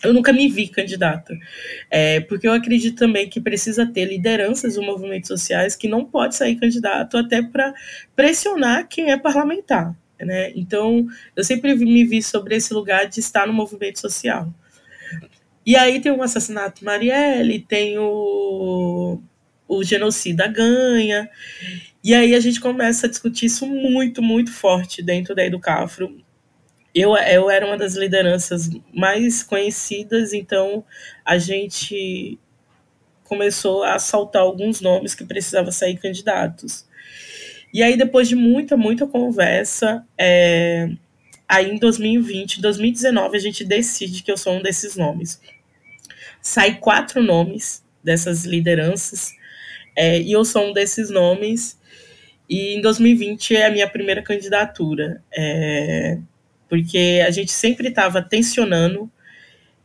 Eu 0.03 0.13
nunca 0.13 0.31
me 0.31 0.47
vi 0.47 0.67
candidata, 0.67 1.35
é, 1.89 2.19
porque 2.19 2.47
eu 2.47 2.53
acredito 2.53 2.97
também 2.97 3.29
que 3.29 3.41
precisa 3.41 3.85
ter 3.85 4.05
lideranças 4.05 4.75
dos 4.75 4.85
movimentos 4.85 5.27
sociais 5.27 5.75
que 5.75 5.87
não 5.87 6.05
pode 6.05 6.35
sair 6.35 6.57
candidato 6.57 7.17
até 7.17 7.41
para 7.41 7.73
pressionar 8.15 8.87
quem 8.87 9.11
é 9.11 9.17
parlamentar. 9.17 9.95
Né? 10.19 10.51
Então, 10.55 11.05
eu 11.35 11.43
sempre 11.43 11.75
me 11.75 12.03
vi 12.05 12.21
sobre 12.21 12.55
esse 12.55 12.73
lugar 12.73 13.07
de 13.07 13.19
estar 13.19 13.45
no 13.45 13.53
movimento 13.53 13.99
social. 13.99 14.53
E 15.65 15.75
aí 15.75 15.99
tem 15.99 16.11
o 16.11 16.21
assassinato 16.21 16.85
Marielle, 16.85 17.59
tem 17.59 17.97
o, 17.97 19.19
o 19.67 19.83
genocida 19.83 20.47
ganha, 20.47 21.29
e 22.03 22.13
aí 22.13 22.35
a 22.35 22.39
gente 22.39 22.59
começa 22.59 23.07
a 23.07 23.09
discutir 23.09 23.47
isso 23.47 23.65
muito, 23.65 24.21
muito 24.21 24.53
forte 24.53 25.01
dentro 25.01 25.33
da 25.33 25.43
Educafro. 25.43 26.23
Eu, 26.93 27.17
eu 27.17 27.49
era 27.49 27.65
uma 27.65 27.77
das 27.77 27.95
lideranças 27.95 28.69
mais 28.93 29.41
conhecidas, 29.41 30.31
então 30.31 30.85
a 31.25 31.39
gente 31.39 32.39
começou 33.23 33.83
a 33.83 33.97
saltar 33.97 34.43
alguns 34.43 34.79
nomes 34.81 35.15
que 35.15 35.25
precisavam 35.25 35.71
sair 35.71 35.97
candidatos. 35.97 36.85
E 37.73 37.83
aí, 37.83 37.97
depois 37.97 38.27
de 38.27 38.35
muita, 38.35 38.77
muita 38.77 39.05
conversa, 39.05 40.05
é, 40.17 40.89
aí 41.47 41.71
em 41.71 41.77
2020, 41.77 42.61
2019, 42.61 43.37
a 43.37 43.39
gente 43.39 43.63
decide 43.63 44.23
que 44.23 44.31
eu 44.31 44.37
sou 44.37 44.53
um 44.53 44.61
desses 44.61 44.95
nomes. 44.95 45.39
Sai 46.41 46.75
quatro 46.75 47.21
nomes 47.21 47.83
dessas 48.03 48.45
lideranças, 48.45 49.31
é, 49.95 50.19
e 50.19 50.31
eu 50.31 50.45
sou 50.45 50.69
um 50.69 50.73
desses 50.73 51.09
nomes. 51.09 51.79
E 52.49 52.75
em 52.75 52.81
2020 52.81 53.55
é 53.55 53.65
a 53.65 53.71
minha 53.71 53.89
primeira 53.89 54.21
candidatura, 54.21 55.21
é, 55.35 56.19
porque 56.69 57.23
a 57.25 57.31
gente 57.31 57.51
sempre 57.51 57.89
estava 57.89 58.21
tensionando 58.21 59.11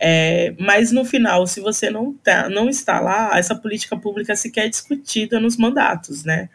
é, 0.03 0.55
mas 0.59 0.91
no 0.91 1.05
final, 1.05 1.47
se 1.47 1.61
você 1.61 1.91
não, 1.91 2.15
tá, 2.15 2.49
não 2.49 2.71
está 2.71 2.99
lá, 3.01 3.39
essa 3.39 3.55
política 3.55 3.95
pública 3.99 4.35
sequer 4.35 4.65
é 4.65 4.69
discutida 4.71 5.39
nos 5.39 5.59
mandatos, 5.59 6.25
né? 6.25 6.49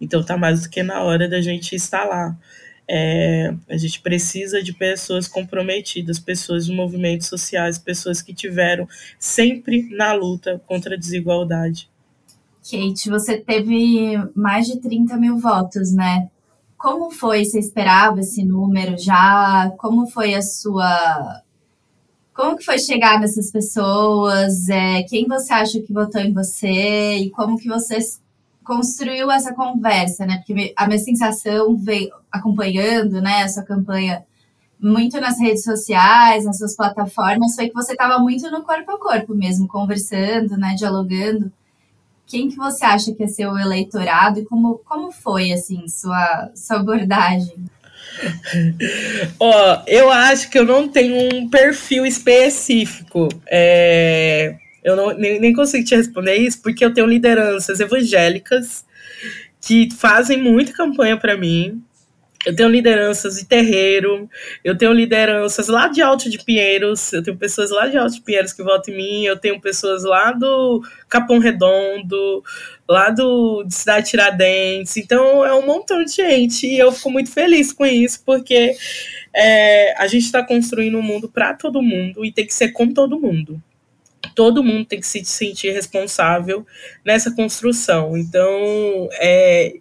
Então 0.00 0.22
tá 0.22 0.36
mais 0.36 0.62
do 0.62 0.70
que 0.70 0.82
na 0.82 1.02
hora 1.02 1.28
da 1.28 1.40
gente 1.40 1.74
lá. 2.04 2.36
É, 2.90 3.54
a 3.68 3.76
gente 3.76 4.00
precisa 4.00 4.62
de 4.62 4.72
pessoas 4.72 5.28
comprometidas, 5.28 6.18
pessoas 6.18 6.64
de 6.64 6.72
movimentos 6.72 7.26
sociais, 7.26 7.78
pessoas 7.78 8.22
que 8.22 8.32
tiveram 8.32 8.88
sempre 9.18 9.94
na 9.94 10.14
luta 10.14 10.62
contra 10.66 10.94
a 10.94 10.98
desigualdade. 10.98 11.90
Kate, 12.62 13.10
você 13.10 13.38
teve 13.38 14.18
mais 14.34 14.66
de 14.66 14.80
30 14.80 15.16
mil 15.16 15.38
votos, 15.38 15.92
né? 15.92 16.30
Como 16.78 17.10
foi? 17.10 17.44
Você 17.44 17.58
esperava 17.58 18.20
esse 18.20 18.44
número 18.44 18.96
já? 18.96 19.70
Como 19.78 20.06
foi 20.06 20.34
a 20.34 20.42
sua. 20.42 21.42
Como 22.32 22.56
que 22.56 22.64
foi 22.64 22.78
chegar 22.78 23.20
nessas 23.20 23.50
pessoas? 23.50 24.68
É, 24.68 25.02
quem 25.02 25.26
você 25.26 25.52
acha 25.52 25.80
que 25.80 25.92
votou 25.92 26.20
em 26.20 26.32
você? 26.32 27.16
E 27.16 27.30
como 27.30 27.58
que 27.58 27.68
você 27.68 27.98
construiu 28.68 29.30
essa 29.30 29.54
conversa, 29.54 30.26
né? 30.26 30.42
Porque 30.44 30.74
a 30.76 30.86
minha 30.86 30.98
sensação 30.98 31.74
veio 31.74 32.10
acompanhando, 32.30 33.18
né, 33.22 33.42
a 33.42 33.48
sua 33.48 33.62
campanha 33.62 34.22
muito 34.78 35.18
nas 35.18 35.40
redes 35.40 35.64
sociais, 35.64 36.44
nas 36.44 36.58
suas 36.58 36.76
plataformas, 36.76 37.54
foi 37.56 37.68
que 37.68 37.74
você 37.74 37.92
estava 37.92 38.18
muito 38.18 38.48
no 38.50 38.62
corpo 38.62 38.92
a 38.92 38.98
corpo 38.98 39.34
mesmo, 39.34 39.66
conversando, 39.66 40.58
né, 40.58 40.74
dialogando. 40.76 41.50
Quem 42.26 42.50
que 42.50 42.56
você 42.56 42.84
acha 42.84 43.12
que 43.14 43.24
é 43.24 43.26
seu 43.26 43.56
eleitorado 43.56 44.40
e 44.40 44.44
como, 44.44 44.78
como 44.84 45.10
foi, 45.10 45.50
assim, 45.50 45.88
sua, 45.88 46.50
sua 46.54 46.76
abordagem? 46.76 47.64
Ó, 49.40 49.50
oh, 49.50 49.82
eu 49.86 50.10
acho 50.10 50.50
que 50.50 50.58
eu 50.58 50.66
não 50.66 50.86
tenho 50.86 51.34
um 51.34 51.48
perfil 51.48 52.04
específico. 52.04 53.28
É 53.50 54.56
eu 54.82 54.96
não, 54.96 55.16
nem, 55.16 55.40
nem 55.40 55.52
consigo 55.52 55.84
te 55.84 55.96
responder 55.96 56.36
isso, 56.36 56.62
porque 56.62 56.84
eu 56.84 56.92
tenho 56.92 57.06
lideranças 57.06 57.80
evangélicas 57.80 58.84
que 59.60 59.88
fazem 59.94 60.40
muita 60.40 60.72
campanha 60.72 61.16
para 61.16 61.36
mim. 61.36 61.82
Eu 62.46 62.54
tenho 62.54 62.68
lideranças 62.68 63.34
de 63.34 63.44
terreiro, 63.44 64.30
eu 64.64 64.78
tenho 64.78 64.92
lideranças 64.92 65.66
lá 65.66 65.88
de 65.88 66.00
Alto 66.00 66.30
de 66.30 66.42
Pinheiros, 66.42 67.12
eu 67.12 67.22
tenho 67.22 67.36
pessoas 67.36 67.70
lá 67.70 67.88
de 67.88 67.98
Alto 67.98 68.14
de 68.14 68.20
Pinheiros 68.20 68.52
que 68.52 68.62
votam 68.62 68.94
em 68.94 68.96
mim, 68.96 69.24
eu 69.24 69.36
tenho 69.36 69.60
pessoas 69.60 70.04
lá 70.04 70.30
do 70.30 70.80
Capão 71.08 71.40
Redondo, 71.40 72.42
lá 72.88 73.10
do 73.10 73.64
de 73.64 73.74
Cidade 73.74 74.08
Tiradentes, 74.10 74.96
então 74.96 75.44
é 75.44 75.52
um 75.52 75.66
montão 75.66 76.02
de 76.04 76.12
gente 76.12 76.64
e 76.64 76.78
eu 76.78 76.92
fico 76.92 77.10
muito 77.10 77.30
feliz 77.30 77.72
com 77.72 77.84
isso, 77.84 78.22
porque 78.24 78.76
é, 79.34 80.00
a 80.00 80.06
gente 80.06 80.24
está 80.24 80.42
construindo 80.42 80.96
um 80.96 81.02
mundo 81.02 81.28
para 81.28 81.54
todo 81.54 81.82
mundo 81.82 82.24
e 82.24 82.32
tem 82.32 82.46
que 82.46 82.54
ser 82.54 82.68
com 82.68 82.88
todo 82.94 83.20
mundo 83.20 83.60
todo 84.38 84.62
mundo 84.62 84.84
tem 84.84 85.00
que 85.00 85.06
se 85.08 85.24
sentir 85.24 85.72
responsável 85.72 86.64
nessa 87.04 87.28
construção. 87.34 88.16
Então, 88.16 89.08
é, 89.14 89.74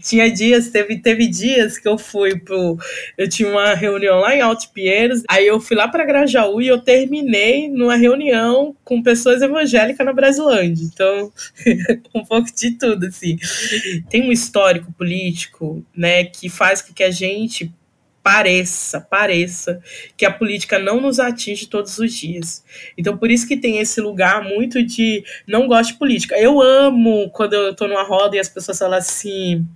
tinha 0.00 0.30
dias, 0.30 0.68
teve, 0.68 0.98
teve 1.00 1.26
dias 1.26 1.78
que 1.78 1.88
eu 1.88 1.98
fui 1.98 2.38
pro. 2.38 2.78
Eu 3.18 3.28
tinha 3.28 3.48
uma 3.48 3.74
reunião 3.74 4.20
lá 4.20 4.36
em 4.36 4.40
Alto 4.40 4.70
Pinheiros, 4.72 5.24
aí 5.28 5.44
eu 5.44 5.58
fui 5.58 5.76
lá 5.76 5.88
para 5.88 6.04
Grajaú 6.04 6.62
e 6.62 6.68
eu 6.68 6.80
terminei 6.80 7.68
numa 7.68 7.96
reunião 7.96 8.76
com 8.84 9.02
pessoas 9.02 9.42
evangélicas 9.42 10.06
na 10.06 10.12
Brasilândia. 10.12 10.84
Então, 10.84 11.32
um 12.14 12.24
pouco 12.24 12.54
de 12.54 12.70
tudo, 12.78 13.06
assim. 13.06 13.36
Tem 14.08 14.22
um 14.22 14.30
histórico 14.30 14.92
político, 14.92 15.84
né, 15.92 16.22
que 16.22 16.48
faz 16.48 16.80
com 16.80 16.94
que 16.94 17.02
a 17.02 17.10
gente 17.10 17.74
pareça, 18.24 19.02
pareça 19.02 19.82
que 20.16 20.24
a 20.24 20.32
política 20.32 20.78
não 20.78 20.98
nos 20.98 21.20
atinge 21.20 21.66
todos 21.66 21.98
os 21.98 22.10
dias. 22.10 22.64
Então, 22.96 23.18
por 23.18 23.30
isso 23.30 23.46
que 23.46 23.54
tem 23.54 23.78
esse 23.78 24.00
lugar 24.00 24.42
muito 24.42 24.82
de 24.82 25.22
não 25.46 25.68
gosto 25.68 25.92
de 25.92 25.98
política. 25.98 26.34
Eu 26.38 26.58
amo 26.62 27.30
quando 27.30 27.52
eu 27.52 27.76
tô 27.76 27.86
numa 27.86 28.02
roda 28.02 28.34
e 28.34 28.40
as 28.40 28.48
pessoas 28.48 28.78
falam 28.78 28.98
assim. 28.98 29.66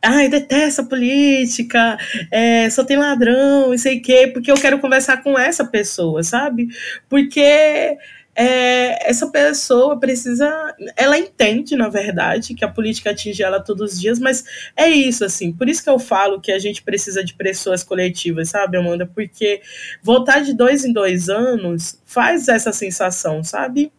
Ai, 0.00 0.28
detesto 0.28 0.82
a 0.82 0.84
política, 0.84 1.98
é, 2.30 2.70
só 2.70 2.84
tem 2.84 2.96
ladrão, 2.96 3.74
e 3.74 3.78
sei 3.78 3.98
o 3.98 4.02
quê, 4.02 4.30
porque 4.32 4.50
eu 4.50 4.54
quero 4.54 4.78
conversar 4.78 5.22
com 5.24 5.36
essa 5.36 5.64
pessoa, 5.64 6.22
sabe? 6.22 6.68
Porque 7.08 7.98
é, 8.40 9.10
essa 9.10 9.26
pessoa 9.32 9.98
precisa. 9.98 10.48
Ela 10.96 11.18
entende, 11.18 11.74
na 11.74 11.88
verdade, 11.88 12.54
que 12.54 12.64
a 12.64 12.68
política 12.68 13.10
atinge 13.10 13.42
ela 13.42 13.58
todos 13.58 13.94
os 13.94 14.00
dias, 14.00 14.20
mas 14.20 14.44
é 14.76 14.88
isso, 14.88 15.24
assim. 15.24 15.52
Por 15.52 15.68
isso 15.68 15.82
que 15.82 15.90
eu 15.90 15.98
falo 15.98 16.40
que 16.40 16.52
a 16.52 16.58
gente 16.60 16.80
precisa 16.84 17.24
de 17.24 17.34
pessoas 17.34 17.82
coletivas, 17.82 18.50
sabe, 18.50 18.76
Amanda? 18.78 19.04
Porque 19.12 19.60
voltar 20.00 20.44
de 20.44 20.54
dois 20.54 20.84
em 20.84 20.92
dois 20.92 21.28
anos 21.28 22.00
faz 22.04 22.46
essa 22.46 22.70
sensação, 22.70 23.42
sabe? 23.42 23.90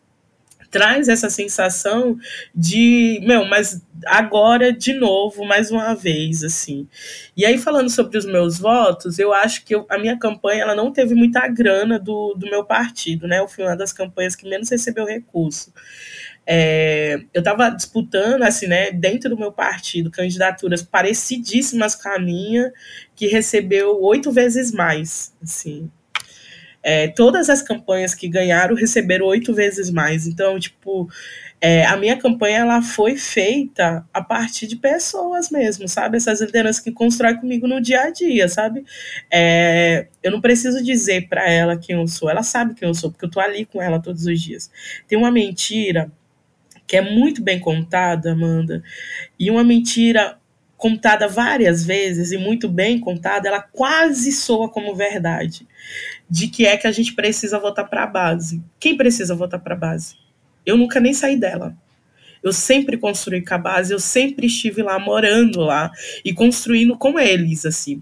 Traz 0.70 1.08
essa 1.08 1.30
sensação 1.30 2.18
de, 2.54 3.20
meu, 3.24 3.46
mas 3.46 3.82
agora 4.06 4.72
de 4.72 4.94
novo, 4.94 5.46
mais 5.46 5.72
uma 5.72 5.94
vez, 5.96 6.44
assim. 6.44 6.88
E 7.36 7.46
aí, 7.46 7.58
falando 7.58 7.90
sobre 7.90 8.18
os 8.18 8.26
meus 8.26 8.60
votos, 8.60 9.20
eu 9.20 9.34
acho 9.34 9.66
que 9.66 9.76
eu, 9.76 9.86
a 9.90 9.98
minha 9.98 10.18
campanha 10.18 10.64
ela 10.64 10.76
não 10.76 10.92
teve 10.92 11.16
muita 11.16 11.48
grana 11.48 12.00
do, 12.00 12.34
do 12.36 12.46
meu 12.50 12.64
partido, 12.64 13.28
né? 13.28 13.40
Eu 13.40 13.48
fui 13.48 13.64
uma 13.64 13.76
das 13.76 13.92
campanhas 13.94 14.36
que 14.36 14.48
menos 14.48 14.70
recebeu 14.70 15.06
recurso. 15.06 15.74
é, 16.46 17.20
eu 17.34 17.40
estava 17.40 17.70
disputando, 17.70 18.44
assim, 18.44 18.68
né, 18.68 18.92
dentro 18.92 19.30
do 19.30 19.38
meu 19.38 19.52
partido, 19.52 20.10
candidaturas 20.12 20.82
parecidíssimas 20.82 21.96
com 21.96 22.10
a 22.10 22.20
minha, 22.20 22.74
que 23.16 23.28
recebeu 23.28 24.02
oito 24.02 24.32
vezes 24.32 24.72
mais, 24.72 25.34
assim. 25.44 25.92
É, 26.82 27.10
todas 27.10 27.50
as 27.50 27.62
campanhas 27.62 28.16
que 28.16 28.28
ganharam 28.28 28.76
receberam 28.76 29.26
oito 29.28 29.54
vezes 29.54 29.90
mais. 29.90 30.26
Então, 30.26 30.58
tipo, 30.60 31.10
é, 31.62 31.86
a 31.86 31.98
minha 31.98 32.16
campanha 32.18 32.60
ela 32.60 32.82
foi 32.82 33.18
feita 33.18 34.06
a 34.14 34.22
partir 34.22 34.66
de 34.66 34.78
pessoas 34.78 35.50
mesmo, 35.50 35.88
sabe? 35.88 36.18
Essas 36.18 36.40
lideranças 36.40 36.82
que 36.82 36.92
constroem 36.92 37.36
comigo 37.38 37.68
no 37.68 37.82
dia 37.82 38.04
a 38.04 38.10
dia, 38.10 38.48
sabe? 38.48 38.86
É, 39.32 40.08
eu 40.24 40.32
não 40.32 40.40
preciso 40.40 40.82
dizer 40.84 41.28
para 41.28 41.50
ela 41.50 41.78
quem 41.78 41.98
eu 41.98 42.08
sou, 42.08 42.30
ela 42.30 42.44
sabe 42.44 42.76
quem 42.76 42.88
eu 42.88 42.94
sou, 42.94 43.12
porque 43.12 43.26
eu 43.26 43.32
tô 43.32 43.40
ali 43.42 43.66
com 43.66 43.82
ela 43.82 44.00
todos 44.00 44.26
os 44.26 44.42
dias. 44.42 44.72
Tem 45.08 45.18
uma 45.18 45.32
mentira 45.32 46.10
que 46.88 46.98
é 46.98 47.02
muito 47.02 47.44
bem 47.44 47.60
contada, 47.60 48.32
Amanda, 48.32 48.82
e 49.38 49.52
uma 49.52 49.64
mentira 49.64 50.40
contada 50.80 51.28
várias 51.28 51.84
vezes 51.84 52.32
e 52.32 52.38
muito 52.38 52.70
bem 52.70 52.98
contada, 53.00 53.50
ela 53.50 53.62
quase 53.62 54.32
soa 54.32 54.70
como 54.70 54.96
verdade. 54.96 55.68
De 56.30 56.48
que 56.48 56.66
é 56.66 56.78
que 56.78 56.88
a 56.88 56.92
gente 56.92 57.14
precisa 57.14 57.60
voltar 57.60 57.86
para 57.86 58.04
a 58.04 58.08
base. 58.08 58.62
Quem 58.80 58.96
precisa 58.96 59.34
voltar 59.36 59.60
para 59.60 59.74
a 59.74 59.78
base? 59.78 60.16
Eu 60.66 60.78
nunca 60.78 61.00
nem 61.00 61.14
saí 61.14 61.38
dela. 61.38 61.76
Eu 62.44 62.54
sempre 62.54 62.98
construí 62.98 63.44
com 63.44 63.54
a 63.54 63.58
base, 63.58 63.94
eu 63.94 64.00
sempre 64.00 64.48
estive 64.48 64.82
lá 64.82 64.98
morando 64.98 65.62
lá 65.62 65.92
e 66.24 66.34
construindo 66.34 66.98
com 66.98 67.20
eles, 67.20 67.66
assim. 67.66 68.02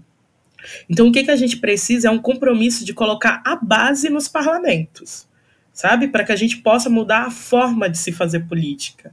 Então, 0.88 1.08
o 1.08 1.12
que, 1.12 1.24
que 1.24 1.30
a 1.30 1.36
gente 1.36 1.56
precisa 1.56 2.08
é 2.08 2.10
um 2.10 2.18
compromisso 2.18 2.84
de 2.84 2.92
colocar 2.92 3.42
a 3.44 3.56
base 3.56 4.08
nos 4.08 4.28
parlamentos, 4.28 5.26
sabe? 5.72 6.08
Para 6.08 6.24
que 6.24 6.32
a 6.32 6.36
gente 6.36 6.58
possa 6.58 6.88
mudar 6.88 7.26
a 7.26 7.30
forma 7.30 7.88
de 7.88 7.98
se 7.98 8.12
fazer 8.12 8.40
política. 8.40 9.12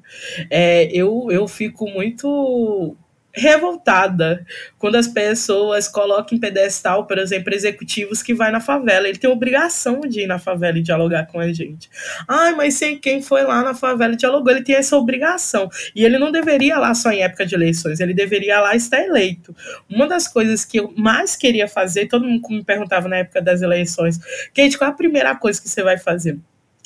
É, 0.49 0.85
eu, 0.91 1.27
eu 1.31 1.47
fico 1.47 1.89
muito 1.89 2.95
revoltada 3.35 4.45
quando 4.77 4.95
as 4.95 5.07
pessoas 5.07 5.87
colocam 5.87 6.37
em 6.37 6.39
pedestal, 6.39 7.05
por 7.05 7.17
exemplo, 7.17 7.53
executivos 7.53 8.23
que 8.23 8.33
vai 8.33 8.51
na 8.51 8.59
favela. 8.59 9.07
Ele 9.07 9.17
tem 9.17 9.29
obrigação 9.29 10.01
de 10.01 10.21
ir 10.21 10.27
na 10.27 10.39
favela 10.39 10.77
e 10.77 10.81
dialogar 10.81 11.27
com 11.27 11.39
a 11.39 11.51
gente. 11.51 11.89
Ai, 12.27 12.55
mas 12.55 12.75
sei 12.75 12.97
quem 12.97 13.21
foi 13.21 13.43
lá 13.43 13.61
na 13.61 13.73
favela 13.73 14.13
e 14.13 14.17
dialogou, 14.17 14.51
ele 14.51 14.63
tem 14.63 14.75
essa 14.75 14.95
obrigação. 14.95 15.69
E 15.95 16.05
ele 16.05 16.17
não 16.17 16.31
deveria 16.31 16.77
lá 16.79 16.93
só 16.93 17.11
em 17.11 17.21
época 17.21 17.45
de 17.45 17.55
eleições, 17.55 17.99
ele 17.99 18.13
deveria 18.13 18.59
lá 18.61 18.75
estar 18.75 19.01
eleito. 19.01 19.55
Uma 19.89 20.07
das 20.07 20.27
coisas 20.27 20.63
que 20.63 20.79
eu 20.79 20.93
mais 20.95 21.35
queria 21.35 21.67
fazer, 21.67 22.07
todo 22.07 22.25
mundo 22.25 22.47
me 22.49 22.63
perguntava 22.63 23.07
na 23.07 23.17
época 23.17 23.41
das 23.41 23.61
eleições, 23.61 24.19
Kate, 24.53 24.77
qual 24.77 24.89
é 24.89 24.93
a 24.93 24.95
primeira 24.95 25.35
coisa 25.35 25.61
que 25.61 25.67
você 25.67 25.83
vai 25.83 25.97
fazer? 25.97 26.39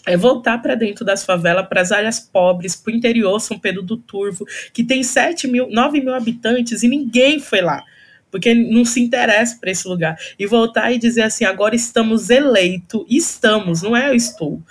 É 0.05 0.17
voltar 0.17 0.61
para 0.61 0.75
dentro 0.75 1.05
das 1.05 1.23
favelas, 1.23 1.67
para 1.67 1.81
as 1.81 1.91
áreas 1.91 2.19
pobres, 2.19 2.75
para 2.75 2.93
o 2.93 2.95
interior, 2.95 3.39
São 3.39 3.59
Pedro 3.59 3.81
do 3.81 3.97
Turvo, 3.97 4.45
que 4.73 4.83
tem 4.83 5.03
7 5.03 5.47
mil, 5.47 5.69
9 5.69 6.01
mil 6.01 6.13
habitantes 6.13 6.83
e 6.83 6.87
ninguém 6.87 7.39
foi 7.39 7.61
lá 7.61 7.83
porque 8.31 8.53
não 8.53 8.85
se 8.85 8.99
interessa 8.99 9.57
para 9.59 9.71
esse 9.71 9.87
lugar. 9.87 10.17
E 10.37 10.45
voltar 10.45 10.91
e 10.91 10.97
dizer 10.97 11.23
assim, 11.23 11.45
agora 11.45 11.75
estamos 11.75 12.29
eleitos, 12.29 13.05
estamos, 13.09 13.81
não 13.81 13.95
é 13.95 14.09
eu 14.09 14.15
estou. 14.15 14.61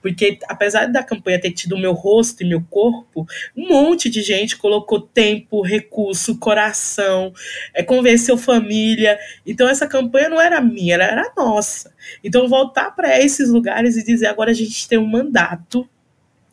Porque 0.00 0.38
apesar 0.48 0.86
da 0.86 1.02
campanha 1.02 1.40
ter 1.40 1.52
tido 1.52 1.78
meu 1.78 1.92
rosto 1.92 2.42
e 2.42 2.48
meu 2.48 2.62
corpo, 2.70 3.26
um 3.56 3.68
monte 3.68 4.08
de 4.08 4.22
gente 4.22 4.56
colocou 4.56 5.00
tempo, 5.00 5.62
recurso, 5.62 6.38
coração, 6.38 7.32
é, 7.74 7.82
convenceu 7.82 8.36
família. 8.36 9.18
Então 9.46 9.68
essa 9.68 9.86
campanha 9.86 10.28
não 10.28 10.40
era 10.40 10.60
minha, 10.60 10.94
ela 10.94 11.04
era 11.04 11.32
nossa. 11.36 11.92
Então 12.22 12.48
voltar 12.48 12.90
para 12.92 13.18
esses 13.20 13.48
lugares 13.48 13.96
e 13.96 14.04
dizer 14.04 14.26
agora 14.26 14.50
a 14.50 14.54
gente 14.54 14.88
tem 14.88 14.98
um 14.98 15.06
mandato 15.06 15.88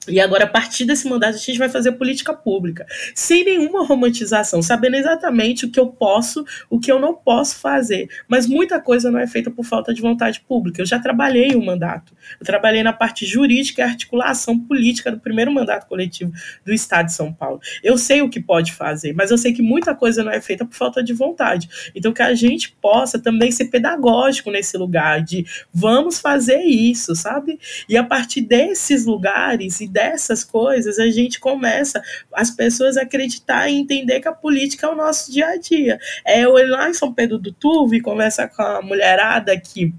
e 0.07 0.19
agora, 0.19 0.45
a 0.45 0.47
partir 0.47 0.85
desse 0.85 1.07
mandato, 1.07 1.35
a 1.35 1.37
gente 1.37 1.57
vai 1.57 1.69
fazer 1.69 1.93
política 1.93 2.33
pública, 2.33 2.85
sem 3.13 3.43
nenhuma 3.43 3.85
romantização, 3.85 4.61
sabendo 4.61 4.95
exatamente 4.95 5.65
o 5.65 5.71
que 5.71 5.79
eu 5.79 5.87
posso, 5.87 6.45
o 6.69 6.79
que 6.79 6.91
eu 6.91 6.99
não 6.99 7.13
posso 7.13 7.57
fazer. 7.57 8.09
Mas 8.27 8.47
muita 8.47 8.79
coisa 8.79 9.09
não 9.11 9.19
é 9.19 9.27
feita 9.27 9.49
por 9.49 9.65
falta 9.65 9.93
de 9.93 10.01
vontade 10.01 10.41
pública. 10.41 10.81
Eu 10.81 10.85
já 10.85 10.99
trabalhei 10.99 11.55
um 11.55 11.63
mandato. 11.63 12.13
Eu 12.39 12.45
trabalhei 12.45 12.83
na 12.83 12.93
parte 12.93 13.25
jurídica 13.25 13.81
e 13.81 13.83
articulação 13.83 14.59
política 14.59 15.11
do 15.11 15.19
primeiro 15.19 15.51
mandato 15.51 15.87
coletivo 15.87 16.31
do 16.65 16.73
Estado 16.73 17.07
de 17.07 17.13
São 17.13 17.33
Paulo. 17.33 17.59
Eu 17.83 17.97
sei 17.97 18.21
o 18.21 18.29
que 18.29 18.39
pode 18.39 18.73
fazer, 18.73 19.13
mas 19.13 19.31
eu 19.31 19.37
sei 19.37 19.53
que 19.53 19.61
muita 19.61 19.95
coisa 19.95 20.23
não 20.23 20.31
é 20.31 20.41
feita 20.41 20.65
por 20.65 20.75
falta 20.75 21.03
de 21.03 21.13
vontade. 21.13 21.69
Então, 21.95 22.13
que 22.13 22.21
a 22.21 22.33
gente 22.33 22.75
possa 22.81 23.19
também 23.19 23.51
ser 23.51 23.65
pedagógico 23.65 24.51
nesse 24.51 24.77
lugar 24.77 25.21
de 25.23 25.45
vamos 25.73 26.19
fazer 26.19 26.61
isso, 26.61 27.15
sabe? 27.15 27.59
E 27.87 27.97
a 27.97 28.03
partir 28.03 28.41
desses 28.41 29.05
lugares 29.05 29.81
e 29.81 29.87
dessas 29.95 30.43
coisas, 30.43 30.99
a 30.99 31.09
gente 31.09 31.39
começa 31.39 32.03
as 32.33 32.51
pessoas 32.51 32.97
a 32.97 33.03
acreditar 33.03 33.69
e 33.69 33.75
entender 33.75 34.19
que 34.19 34.27
a 34.27 34.33
política 34.33 34.87
é 34.87 34.89
o 34.89 34.95
nosso 34.95 35.31
dia 35.31 35.47
a 35.47 35.57
dia. 35.57 35.97
É 36.25 36.41
eu 36.41 36.51
lá 36.67 36.89
em 36.89 36.93
São 36.93 37.13
Pedro 37.13 37.37
do 37.37 37.53
Turvo 37.53 37.95
e 37.95 38.01
conversar 38.01 38.49
com 38.49 38.61
a 38.61 38.81
mulherada 38.81 39.57
que 39.57 39.93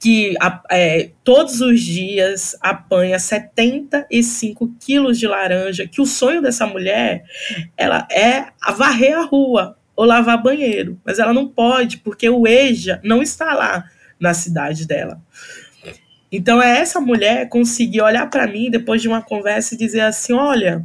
que 0.00 0.34
é, 0.70 1.10
todos 1.22 1.60
os 1.60 1.80
dias 1.82 2.56
apanha 2.60 3.18
75 3.18 4.74
quilos 4.80 5.18
de 5.18 5.26
laranja, 5.26 5.86
que 5.86 6.00
o 6.00 6.06
sonho 6.06 6.40
dessa 6.40 6.66
mulher 6.66 7.24
ela 7.76 8.06
é 8.10 8.46
varrer 8.74 9.18
a 9.18 9.24
rua 9.24 9.76
ou 9.94 10.04
lavar 10.04 10.42
banheiro, 10.42 10.98
mas 11.04 11.18
ela 11.18 11.32
não 11.32 11.46
pode 11.46 11.98
porque 11.98 12.28
o 12.28 12.46
EJA 12.46 13.00
não 13.02 13.22
está 13.22 13.54
lá 13.54 13.84
na 14.18 14.32
cidade 14.32 14.86
dela. 14.86 15.20
Então 16.36 16.60
é 16.60 16.78
essa 16.78 17.00
mulher 17.00 17.48
conseguir 17.48 18.02
olhar 18.02 18.28
para 18.28 18.46
mim 18.46 18.70
depois 18.70 19.00
de 19.00 19.06
uma 19.06 19.22
conversa 19.22 19.74
e 19.74 19.78
dizer 19.78 20.00
assim, 20.00 20.32
olha, 20.32 20.84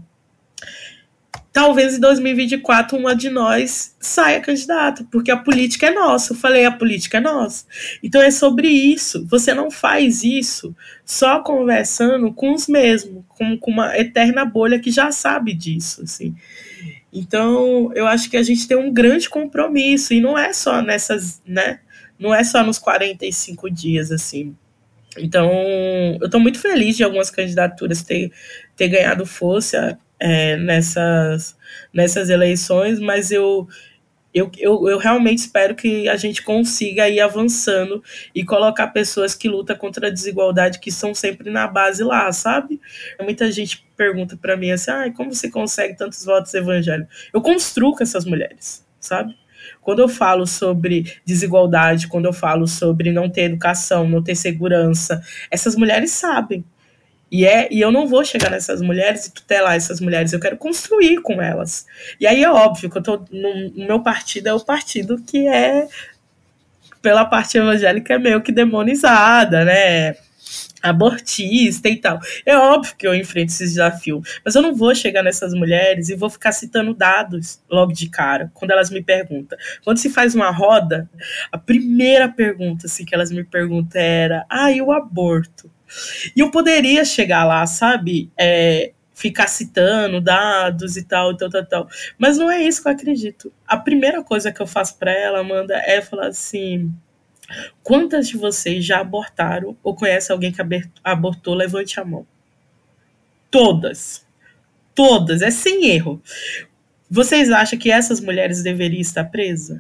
talvez 1.52 1.98
em 1.98 2.00
2024 2.00 2.96
uma 2.96 3.16
de 3.16 3.30
nós 3.30 3.96
saia 4.00 4.40
candidata, 4.42 5.08
porque 5.12 5.32
a 5.32 5.38
política 5.38 5.88
é 5.88 5.92
nossa. 5.92 6.34
Eu 6.34 6.38
falei, 6.38 6.66
a 6.66 6.72
política 6.72 7.18
é 7.18 7.22
nossa. 7.22 7.66
Então 8.04 8.22
é 8.22 8.30
sobre 8.30 8.68
isso. 8.68 9.26
Você 9.26 9.52
não 9.52 9.72
faz 9.72 10.24
isso 10.24 10.76
só 11.04 11.42
conversando 11.42 12.32
com 12.32 12.54
os 12.54 12.68
mesmos, 12.68 13.24
com, 13.28 13.58
com 13.58 13.72
uma 13.72 13.98
eterna 13.98 14.46
bolha 14.46 14.80
que 14.80 14.92
já 14.92 15.12
sabe 15.12 15.54
disso, 15.54 16.04
assim. 16.04 16.36
Então, 17.12 17.92
eu 17.96 18.06
acho 18.06 18.30
que 18.30 18.38
a 18.38 18.44
gente 18.44 18.68
tem 18.68 18.78
um 18.78 18.94
grande 18.94 19.28
compromisso, 19.28 20.14
e 20.14 20.22
não 20.22 20.38
é 20.38 20.54
só 20.54 20.80
nessas, 20.80 21.42
né? 21.44 21.80
Não 22.20 22.36
é 22.36 22.44
só 22.44 22.64
nos 22.64 22.78
45 22.78 23.68
dias, 23.68 24.12
assim. 24.12 24.56
Então, 25.22 25.52
eu 26.20 26.26
estou 26.26 26.40
muito 26.40 26.60
feliz 26.60 26.98
de 26.98 27.04
algumas 27.04 27.30
candidaturas 27.30 28.02
ter, 28.02 28.32
ter 28.76 28.88
ganhado 28.88 29.26
força 29.26 29.98
é, 30.20 30.58
nessas, 30.58 31.58
nessas 31.94 32.30
eleições, 32.30 33.00
mas 33.00 33.32
eu, 33.32 33.68
eu, 34.34 34.52
eu, 34.58 34.90
eu 34.90 34.98
realmente 34.98 35.40
espero 35.40 35.76
que 35.76 36.08
a 36.08 36.16
gente 36.16 36.44
consiga 36.44 37.10
ir 37.10 37.20
avançando 37.20 38.04
e 38.34 38.44
colocar 38.44 38.88
pessoas 38.88 39.34
que 39.34 39.50
lutam 39.50 39.76
contra 39.76 40.08
a 40.08 40.12
desigualdade, 40.12 40.80
que 40.80 40.92
são 40.92 41.16
sempre 41.16 41.50
na 41.50 41.68
base 41.68 42.04
lá, 42.04 42.32
sabe? 42.32 42.80
Muita 43.22 43.52
gente 43.52 43.86
pergunta 43.98 44.38
para 44.38 44.56
mim 44.56 44.72
assim: 44.72 44.92
ah, 44.92 45.12
como 45.16 45.34
você 45.34 45.50
consegue 45.50 45.96
tantos 45.98 46.24
votos 46.24 46.54
evangélicos? 46.54 47.30
Eu 47.34 47.42
construo 47.42 47.96
com 47.96 48.04
essas 48.04 48.26
mulheres, 48.26 48.86
sabe? 49.00 49.36
Quando 49.82 50.00
eu 50.00 50.10
falo 50.10 50.46
sobre 50.46 51.18
desigualdade, 51.26 52.08
quando 52.08 52.26
eu 52.26 52.34
falo 52.34 52.68
sobre 52.68 53.12
não 53.12 53.30
ter 53.30 53.44
educação, 53.44 54.08
não 54.08 54.22
ter 54.22 54.36
segurança, 54.36 55.22
essas 55.50 55.76
mulheres 55.76 56.12
sabem. 56.12 56.64
E, 57.32 57.46
é, 57.46 57.68
e 57.72 57.80
eu 57.80 57.92
não 57.92 58.08
vou 58.08 58.26
chegar 58.26 58.50
nessas 58.50 58.82
mulheres 58.82 59.28
e 59.28 59.34
tutelar 59.34 59.76
essas 59.76 60.02
mulheres, 60.02 60.34
eu 60.34 60.40
quero 60.40 60.58
construir 60.58 61.22
com 61.22 61.42
elas. 61.42 61.86
E 62.20 62.26
aí 62.26 62.44
é 62.44 62.52
óbvio 62.52 62.90
que 62.90 62.98
eu 62.98 63.04
tô 63.04 63.24
no, 63.32 63.70
no 63.70 63.86
meu 63.86 64.02
partido 64.02 64.48
é 64.48 64.54
o 64.54 64.60
partido 64.60 65.22
que 65.22 65.48
é 65.48 65.88
pela 67.02 67.26
parte 67.26 67.58
evangélica 67.58 68.16
é 68.16 68.20
meio 68.20 68.42
que 68.42 68.52
demonizada, 68.52 69.64
né? 69.64 70.16
Abortista 70.82 71.90
e 71.90 71.98
tal. 71.98 72.20
É 72.46 72.56
óbvio 72.58 72.96
que 72.98 73.08
eu 73.08 73.16
enfrento 73.16 73.52
esse 73.52 73.64
desafio, 73.64 74.22
mas 74.44 74.56
eu 74.56 74.62
não 74.62 74.76
vou 74.76 74.94
chegar 74.96 75.24
nessas 75.24 75.54
mulheres 75.54 76.10
e 76.10 76.16
vou 76.16 76.30
ficar 76.30 76.52
citando 76.52 76.94
dados 76.94 77.62
logo 77.70 77.94
de 77.94 78.10
cara, 78.10 78.52
quando 78.54 78.72
elas 78.72 78.90
me 78.90 79.02
perguntam. 79.02 79.58
Quando 79.84 79.98
se 79.98 80.10
faz 80.10 80.36
uma 80.36 80.52
roda, 80.52 81.10
a 81.52 81.58
primeira 81.58 82.30
pergunta 82.30 82.88
assim, 82.88 83.06
que 83.06 83.14
elas 83.14 83.32
me 83.32 83.44
perguntam 83.44 84.02
era: 84.02 84.46
ah, 84.50 84.72
e 84.72 84.82
o 84.82 84.92
aborto? 84.92 85.72
E 86.36 86.40
eu 86.40 86.52
poderia 86.52 87.04
chegar 87.04 87.46
lá, 87.46 87.66
sabe? 87.66 88.32
É, 88.40 88.92
ficar 89.20 89.48
citando 89.48 90.22
dados 90.22 90.96
e 90.96 91.04
tal, 91.04 91.36
tal, 91.36 91.50
tal, 91.50 91.66
tal. 91.66 91.88
Mas 92.18 92.38
não 92.38 92.50
é 92.50 92.64
isso 92.64 92.82
que 92.82 92.88
eu 92.88 92.94
acredito. 92.94 93.52
A 93.68 93.76
primeira 93.78 94.24
coisa 94.24 94.52
que 94.52 94.62
eu 94.62 94.68
faço 94.68 94.98
para 94.98 95.12
ela, 95.12 95.40
Amanda, 95.40 95.76
é 95.76 96.02
falar 96.02 96.28
assim: 96.28 96.90
Quantas 97.84 98.28
de 98.28 98.38
vocês 98.38 98.84
já 98.84 99.00
abortaram 99.00 99.78
ou 99.84 99.96
conhece 99.96 100.32
alguém 100.32 100.52
que 100.52 100.62
abortou? 101.04 101.54
Levante 101.54 102.00
a 102.00 102.06
mão. 102.06 102.26
Todas. 103.50 104.26
Todas. 104.94 105.42
É 105.42 105.52
sem 105.52 105.88
erro. 105.90 106.22
Vocês 107.10 107.52
acham 107.52 107.80
que 107.80 107.92
essas 107.92 108.22
mulheres 108.22 108.62
deveriam 108.62 109.02
estar 109.02 109.24
presas? 109.26 109.80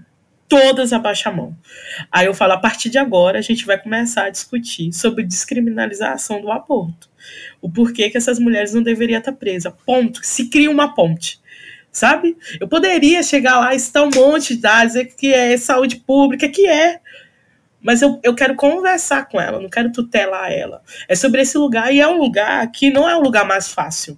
todas 0.49 0.91
abaixam 0.91 1.31
a 1.31 1.35
mão. 1.35 1.57
Aí 2.11 2.25
eu 2.25 2.33
falo, 2.33 2.53
a 2.53 2.57
partir 2.57 2.89
de 2.89 2.97
agora 2.97 3.37
a 3.37 3.41
gente 3.41 3.65
vai 3.65 3.77
começar 3.77 4.25
a 4.25 4.29
discutir 4.31 4.91
sobre 4.91 5.23
descriminalização 5.23 6.41
do 6.41 6.51
aborto. 6.51 7.07
O 7.61 7.69
porquê 7.69 8.09
que 8.09 8.17
essas 8.17 8.39
mulheres 8.39 8.73
não 8.73 8.81
deveriam 8.81 9.19
estar 9.19 9.31
presas. 9.31 9.71
Ponto. 9.85 10.19
Se 10.23 10.49
cria 10.49 10.71
uma 10.71 10.95
ponte. 10.95 11.39
Sabe? 11.91 12.35
Eu 12.59 12.67
poderia 12.67 13.21
chegar 13.21 13.59
lá 13.59 13.73
e 13.73 13.79
citar 13.79 14.03
um 14.03 14.09
monte 14.13 14.55
de 14.55 14.61
dados, 14.61 14.93
que 15.17 15.33
é 15.33 15.55
saúde 15.55 15.97
pública, 15.97 16.49
que 16.49 16.67
é. 16.67 16.99
Mas 17.81 18.01
eu, 18.01 18.19
eu 18.23 18.35
quero 18.35 18.55
conversar 18.55 19.27
com 19.27 19.39
ela, 19.39 19.59
não 19.59 19.69
quero 19.69 19.91
tutelar 19.91 20.51
ela. 20.51 20.81
É 21.07 21.15
sobre 21.15 21.41
esse 21.41 21.57
lugar, 21.57 21.93
e 21.93 21.99
é 21.99 22.07
um 22.07 22.17
lugar 22.17 22.69
que 22.71 22.89
não 22.89 23.09
é 23.09 23.15
o 23.15 23.21
lugar 23.21 23.45
mais 23.45 23.69
fácil. 23.69 24.17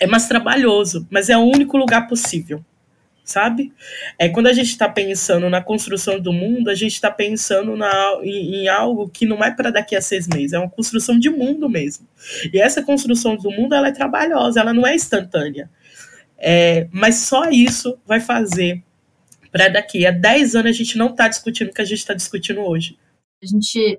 É 0.00 0.06
mais 0.06 0.28
trabalhoso, 0.28 1.06
mas 1.10 1.28
é 1.28 1.36
o 1.36 1.42
único 1.42 1.76
lugar 1.76 2.06
possível 2.06 2.64
sabe? 3.28 3.72
É 4.18 4.28
quando 4.28 4.46
a 4.46 4.52
gente 4.52 4.70
está 4.70 4.88
pensando 4.88 5.50
na 5.50 5.60
construção 5.60 6.18
do 6.18 6.32
mundo, 6.32 6.70
a 6.70 6.74
gente 6.74 6.94
está 6.94 7.10
pensando 7.10 7.76
na, 7.76 8.18
em, 8.22 8.62
em, 8.62 8.68
algo 8.68 9.08
que 9.08 9.26
não 9.26 9.44
é 9.44 9.50
para 9.50 9.70
daqui 9.70 9.94
a 9.94 10.00
seis 10.00 10.26
meses, 10.26 10.54
é 10.54 10.58
uma 10.58 10.70
construção 10.70 11.18
de 11.18 11.28
mundo 11.28 11.68
mesmo. 11.68 12.06
E 12.52 12.58
essa 12.58 12.82
construção 12.82 13.36
do 13.36 13.50
mundo 13.50 13.74
ela 13.74 13.88
é 13.88 13.92
trabalhosa, 13.92 14.60
ela 14.60 14.72
não 14.72 14.86
é 14.86 14.94
instantânea. 14.94 15.70
É, 16.38 16.88
mas 16.90 17.16
só 17.16 17.50
isso 17.50 17.98
vai 18.06 18.20
fazer 18.20 18.82
para 19.50 19.68
daqui 19.68 20.06
a 20.06 20.10
dez 20.10 20.54
anos 20.54 20.70
a 20.70 20.74
gente 20.74 20.98
não 20.98 21.06
estar 21.06 21.24
tá 21.24 21.28
discutindo 21.28 21.68
o 21.68 21.72
que 21.72 21.82
a 21.82 21.84
gente 21.84 21.98
está 21.98 22.14
discutindo 22.14 22.60
hoje. 22.60 22.98
A 23.42 23.46
gente 23.46 23.98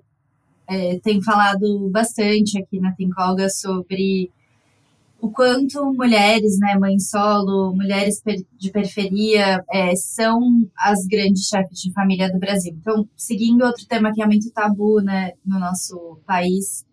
é, 0.68 1.00
tem 1.00 1.22
falado 1.22 1.90
bastante 1.90 2.58
aqui 2.60 2.80
na 2.80 2.92
Tencolga 2.92 3.50
sobre 3.50 4.32
o 5.22 5.30
quanto 5.30 5.94
mulheres, 5.94 6.58
né, 6.60 6.78
mães 6.80 7.10
solo, 7.10 7.76
mulheres 7.76 8.22
de 8.58 8.72
periferia, 8.72 9.64
é, 9.70 9.96
são 9.96 10.40
as 10.78 11.06
grandes 11.06 11.48
chefes 11.48 11.82
de 11.82 11.92
família 11.92 12.32
do 12.32 12.40
Brasil. 12.40 12.74
Então, 12.80 13.08
seguindo 13.18 13.66
outro 13.66 13.86
tema 13.86 14.14
que 14.14 14.22
é 14.22 14.26
muito 14.26 14.50
tabu, 14.52 15.02
né, 15.02 15.34
no 15.46 15.60
nosso 15.60 16.20
país, 16.26 16.86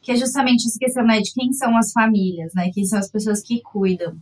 que 0.00 0.12
é 0.12 0.16
justamente 0.16 0.66
essa 0.66 0.78
questão, 0.78 1.04
né, 1.04 1.20
de 1.20 1.32
quem 1.32 1.52
são 1.52 1.76
as 1.76 1.92
famílias, 1.92 2.54
né, 2.54 2.70
quem 2.72 2.84
são 2.84 2.98
as 2.98 3.10
pessoas 3.10 3.42
que 3.42 3.60
cuidam 3.60 4.16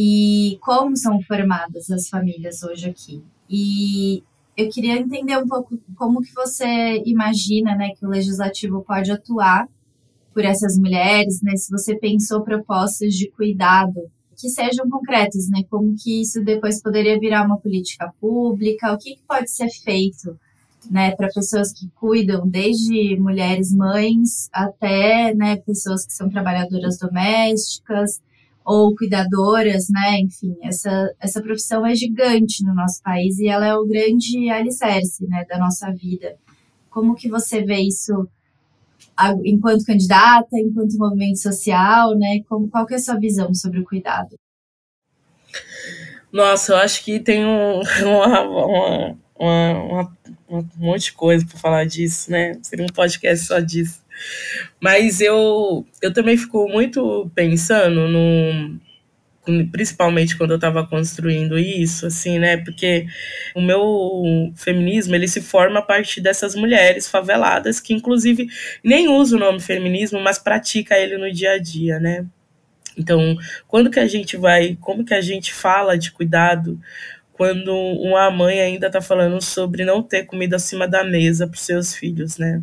e 0.00 0.56
como 0.60 0.96
são 0.96 1.20
formadas 1.22 1.90
as 1.90 2.08
famílias 2.08 2.62
hoje 2.62 2.88
aqui. 2.88 3.20
E 3.50 4.22
eu 4.56 4.68
queria 4.70 4.96
entender 4.96 5.36
um 5.36 5.48
pouco 5.48 5.76
como 5.96 6.22
que 6.22 6.32
você 6.32 7.02
imagina, 7.04 7.74
né, 7.74 7.90
que 7.98 8.06
o 8.06 8.08
legislativo 8.08 8.84
pode 8.86 9.10
atuar 9.10 9.68
por 10.32 10.44
essas 10.44 10.78
mulheres, 10.78 11.42
né? 11.42 11.56
Se 11.56 11.68
você 11.68 11.96
pensou 11.96 12.42
propostas 12.42 13.12
de 13.14 13.28
cuidado 13.28 14.08
que 14.40 14.48
sejam 14.48 14.88
concretas, 14.88 15.48
né? 15.48 15.64
Como 15.68 15.96
que 15.96 16.22
isso 16.22 16.44
depois 16.44 16.80
poderia 16.80 17.18
virar 17.18 17.44
uma 17.44 17.58
política 17.58 18.12
pública? 18.20 18.92
O 18.92 18.98
que, 18.98 19.16
que 19.16 19.22
pode 19.26 19.50
ser 19.50 19.68
feito, 19.82 20.38
né? 20.88 21.10
Para 21.16 21.26
pessoas 21.34 21.72
que 21.72 21.88
cuidam, 21.96 22.46
desde 22.46 23.18
mulheres 23.18 23.74
mães 23.74 24.48
até, 24.52 25.34
né? 25.34 25.56
Pessoas 25.56 26.06
que 26.06 26.12
são 26.12 26.30
trabalhadoras 26.30 26.98
domésticas 26.98 28.20
ou 28.68 28.94
cuidadoras, 28.94 29.88
né? 29.88 30.20
Enfim, 30.20 30.54
essa, 30.62 31.10
essa 31.18 31.40
profissão 31.40 31.86
é 31.86 31.94
gigante 31.94 32.62
no 32.62 32.74
nosso 32.74 33.02
país 33.02 33.38
e 33.38 33.48
ela 33.48 33.66
é 33.66 33.74
o 33.74 33.86
grande 33.86 34.50
alicerce, 34.50 35.26
né? 35.26 35.46
Da 35.48 35.56
nossa 35.56 35.90
vida. 35.90 36.36
Como 36.90 37.14
que 37.14 37.30
você 37.30 37.64
vê 37.64 37.78
isso 37.78 38.28
enquanto 39.42 39.86
candidata, 39.86 40.50
enquanto 40.52 40.98
movimento 40.98 41.38
social, 41.38 42.14
né? 42.14 42.42
Como, 42.46 42.68
qual 42.68 42.84
que 42.84 42.92
é 42.92 42.98
a 42.98 43.00
sua 43.00 43.18
visão 43.18 43.54
sobre 43.54 43.80
o 43.80 43.84
cuidado? 43.84 44.36
Nossa, 46.30 46.72
eu 46.72 46.76
acho 46.76 47.02
que 47.02 47.18
tem 47.18 47.46
um, 47.46 47.80
uma, 48.04 48.42
uma, 48.42 49.16
uma, 49.38 50.16
um 50.50 50.68
monte 50.76 51.04
de 51.04 51.12
coisa 51.14 51.46
para 51.46 51.56
falar 51.56 51.86
disso, 51.86 52.30
né? 52.30 52.58
Seria 52.60 52.84
um 52.84 52.92
podcast 52.92 53.46
só 53.46 53.60
disso. 53.60 54.02
Mas 54.80 55.20
eu, 55.20 55.86
eu 56.02 56.12
também 56.12 56.36
fico 56.36 56.68
muito 56.68 57.30
pensando 57.34 58.08
no, 58.08 58.78
principalmente 59.70 60.36
quando 60.36 60.50
eu 60.50 60.56
estava 60.56 60.86
construindo 60.86 61.58
isso, 61.58 62.06
assim, 62.06 62.38
né? 62.38 62.58
Porque 62.58 63.06
o 63.54 63.60
meu 63.60 64.52
feminismo 64.56 65.14
ele 65.14 65.26
se 65.28 65.40
forma 65.40 65.78
a 65.80 65.82
partir 65.82 66.20
dessas 66.20 66.54
mulheres 66.54 67.08
faveladas 67.08 67.80
que, 67.80 67.94
inclusive, 67.94 68.46
nem 68.84 69.08
usa 69.08 69.36
o 69.36 69.38
nome 69.38 69.60
feminismo, 69.60 70.20
mas 70.20 70.38
pratica 70.38 70.96
ele 70.96 71.16
no 71.16 71.32
dia 71.32 71.52
a 71.52 71.58
dia, 71.58 71.98
né? 71.98 72.26
Então, 72.96 73.36
quando 73.66 73.90
que 73.90 74.00
a 74.00 74.08
gente 74.08 74.36
vai, 74.36 74.76
como 74.80 75.04
que 75.04 75.14
a 75.14 75.20
gente 75.20 75.54
fala 75.54 75.96
de 75.96 76.10
cuidado 76.10 76.78
quando 77.32 77.72
uma 77.72 78.28
mãe 78.32 78.60
ainda 78.60 78.88
está 78.88 79.00
falando 79.00 79.40
sobre 79.40 79.84
não 79.84 80.02
ter 80.02 80.24
comida 80.24 80.56
acima 80.56 80.88
da 80.88 81.04
mesa 81.04 81.46
para 81.46 81.58
seus 81.58 81.94
filhos, 81.94 82.36
né? 82.36 82.60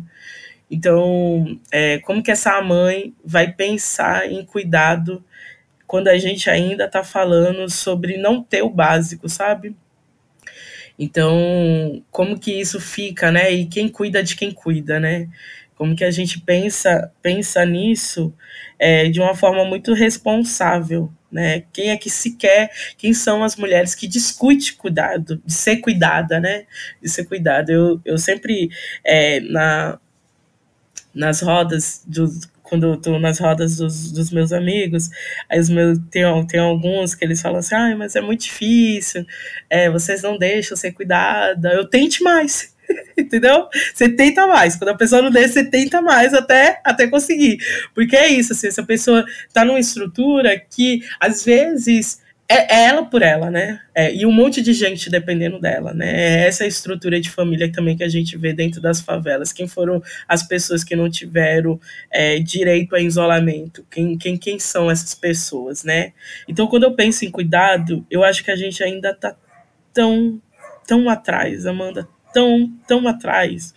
Então, 0.70 1.58
é, 1.70 1.98
como 2.00 2.22
que 2.22 2.30
essa 2.30 2.60
mãe 2.60 3.14
vai 3.24 3.52
pensar 3.52 4.30
em 4.30 4.44
cuidado 4.44 5.24
quando 5.86 6.08
a 6.08 6.18
gente 6.18 6.50
ainda 6.50 6.84
está 6.86 7.04
falando 7.04 7.70
sobre 7.70 8.16
não 8.16 8.42
ter 8.42 8.62
o 8.62 8.70
básico, 8.70 9.28
sabe? 9.28 9.76
Então, 10.98 12.02
como 12.10 12.38
que 12.38 12.52
isso 12.52 12.80
fica, 12.80 13.30
né? 13.30 13.52
E 13.52 13.66
quem 13.66 13.88
cuida 13.88 14.22
de 14.22 14.34
quem 14.34 14.50
cuida, 14.50 14.98
né? 14.98 15.28
Como 15.76 15.94
que 15.94 16.04
a 16.04 16.10
gente 16.10 16.40
pensa 16.40 17.12
pensa 17.22 17.64
nisso 17.66 18.32
é, 18.78 19.08
de 19.08 19.20
uma 19.20 19.34
forma 19.34 19.64
muito 19.64 19.92
responsável, 19.92 21.12
né? 21.30 21.64
Quem 21.72 21.90
é 21.90 21.96
que 21.96 22.08
se 22.10 22.36
quer? 22.36 22.70
Quem 22.96 23.12
são 23.12 23.44
as 23.44 23.56
mulheres 23.56 23.94
que 23.94 24.06
discute 24.08 24.74
cuidado, 24.74 25.40
de 25.44 25.52
ser 25.52 25.76
cuidada, 25.78 26.40
né? 26.40 26.64
De 27.02 27.08
ser 27.08 27.26
cuidada. 27.26 27.70
Eu, 27.72 28.00
eu 28.04 28.18
sempre 28.18 28.70
é, 29.04 29.40
na 29.40 29.98
nas 31.16 31.40
rodas 31.40 32.02
do, 32.06 32.30
quando 32.62 32.86
eu 32.86 32.96
tô 32.96 33.18
nas 33.18 33.38
rodas 33.38 33.76
dos, 33.76 34.12
dos 34.12 34.30
meus 34.30 34.52
amigos, 34.52 35.08
aí 35.48 35.58
os 35.58 35.68
meus, 35.68 35.98
tem, 36.10 36.22
tem 36.46 36.60
alguns 36.60 37.14
que 37.14 37.24
eles 37.24 37.40
falam 37.40 37.58
assim, 37.58 37.74
ai, 37.74 37.94
mas 37.94 38.14
é 38.14 38.20
muito 38.20 38.42
difícil, 38.42 39.24
é, 39.70 39.90
vocês 39.90 40.22
não 40.22 40.38
deixam 40.38 40.76
ser 40.76 40.92
cuidada, 40.92 41.72
eu 41.72 41.88
tente 41.88 42.22
mais. 42.22 42.74
Entendeu? 43.18 43.68
Você 43.92 44.08
tenta 44.08 44.46
mais. 44.46 44.76
Quando 44.76 44.90
a 44.90 44.96
pessoa 44.96 45.20
não 45.20 45.30
deixa, 45.30 45.54
você 45.54 45.64
tenta 45.64 46.00
mais 46.00 46.32
até, 46.32 46.80
até 46.84 47.08
conseguir. 47.08 47.58
Porque 47.94 48.14
é 48.14 48.28
isso, 48.28 48.52
assim, 48.52 48.68
essa 48.68 48.82
pessoa 48.82 49.24
tá 49.52 49.64
numa 49.64 49.80
estrutura 49.80 50.56
que, 50.58 51.00
às 51.18 51.44
vezes, 51.44 52.20
é, 52.48 52.76
é 52.76 52.84
ela 52.86 53.04
por 53.04 53.22
ela, 53.22 53.50
né? 53.50 53.80
É, 53.94 54.14
e 54.14 54.24
um 54.24 54.30
monte 54.30 54.62
de 54.62 54.72
gente 54.72 55.10
dependendo 55.10 55.60
dela, 55.60 55.92
né? 55.92 56.44
É 56.44 56.46
essa 56.46 56.64
estrutura 56.64 57.20
de 57.20 57.28
família 57.28 57.70
também 57.70 57.96
que 57.96 58.04
a 58.04 58.08
gente 58.08 58.36
vê 58.38 58.52
dentro 58.52 58.80
das 58.80 59.00
favelas. 59.00 59.52
Quem 59.52 59.66
foram 59.66 60.00
as 60.28 60.46
pessoas 60.46 60.84
que 60.84 60.94
não 60.94 61.10
tiveram 61.10 61.80
é, 62.10 62.38
direito 62.38 62.94
a 62.94 63.00
isolamento? 63.00 63.84
Quem, 63.90 64.16
quem, 64.16 64.36
quem 64.36 64.58
são 64.58 64.90
essas 64.90 65.14
pessoas, 65.14 65.82
né? 65.82 66.12
Então, 66.46 66.68
quando 66.68 66.84
eu 66.84 66.94
penso 66.94 67.24
em 67.24 67.30
cuidado, 67.30 68.06
eu 68.10 68.22
acho 68.22 68.44
que 68.44 68.50
a 68.50 68.56
gente 68.56 68.82
ainda 68.82 69.12
tá 69.12 69.34
tão, 69.92 70.40
tão 70.86 71.08
atrás, 71.08 71.66
Amanda, 71.66 72.06
tão, 72.32 72.72
tão 72.86 73.08
atrás, 73.08 73.74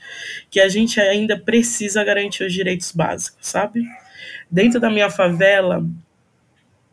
que 0.51 0.59
a 0.59 0.69
gente 0.69 0.99
ainda 0.99 1.39
precisa 1.39 2.03
garantir 2.03 2.43
os 2.43 2.53
direitos 2.53 2.91
básicos, 2.91 3.47
sabe? 3.47 3.83
Dentro 4.51 4.79
da 4.79 4.89
minha 4.91 5.09
favela, 5.09 5.83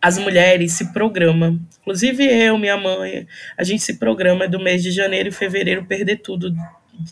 as 0.06 0.18
mulheres 0.18 0.70
se 0.74 0.92
programam. 0.92 1.60
Inclusive 1.80 2.24
eu, 2.24 2.56
minha 2.56 2.76
mãe, 2.76 3.26
a 3.58 3.64
gente 3.64 3.82
se 3.82 3.98
programa 3.98 4.46
do 4.46 4.60
mês 4.60 4.80
de 4.80 4.92
janeiro 4.92 5.30
e 5.30 5.32
fevereiro 5.32 5.84
perder 5.84 6.18
tudo 6.18 6.54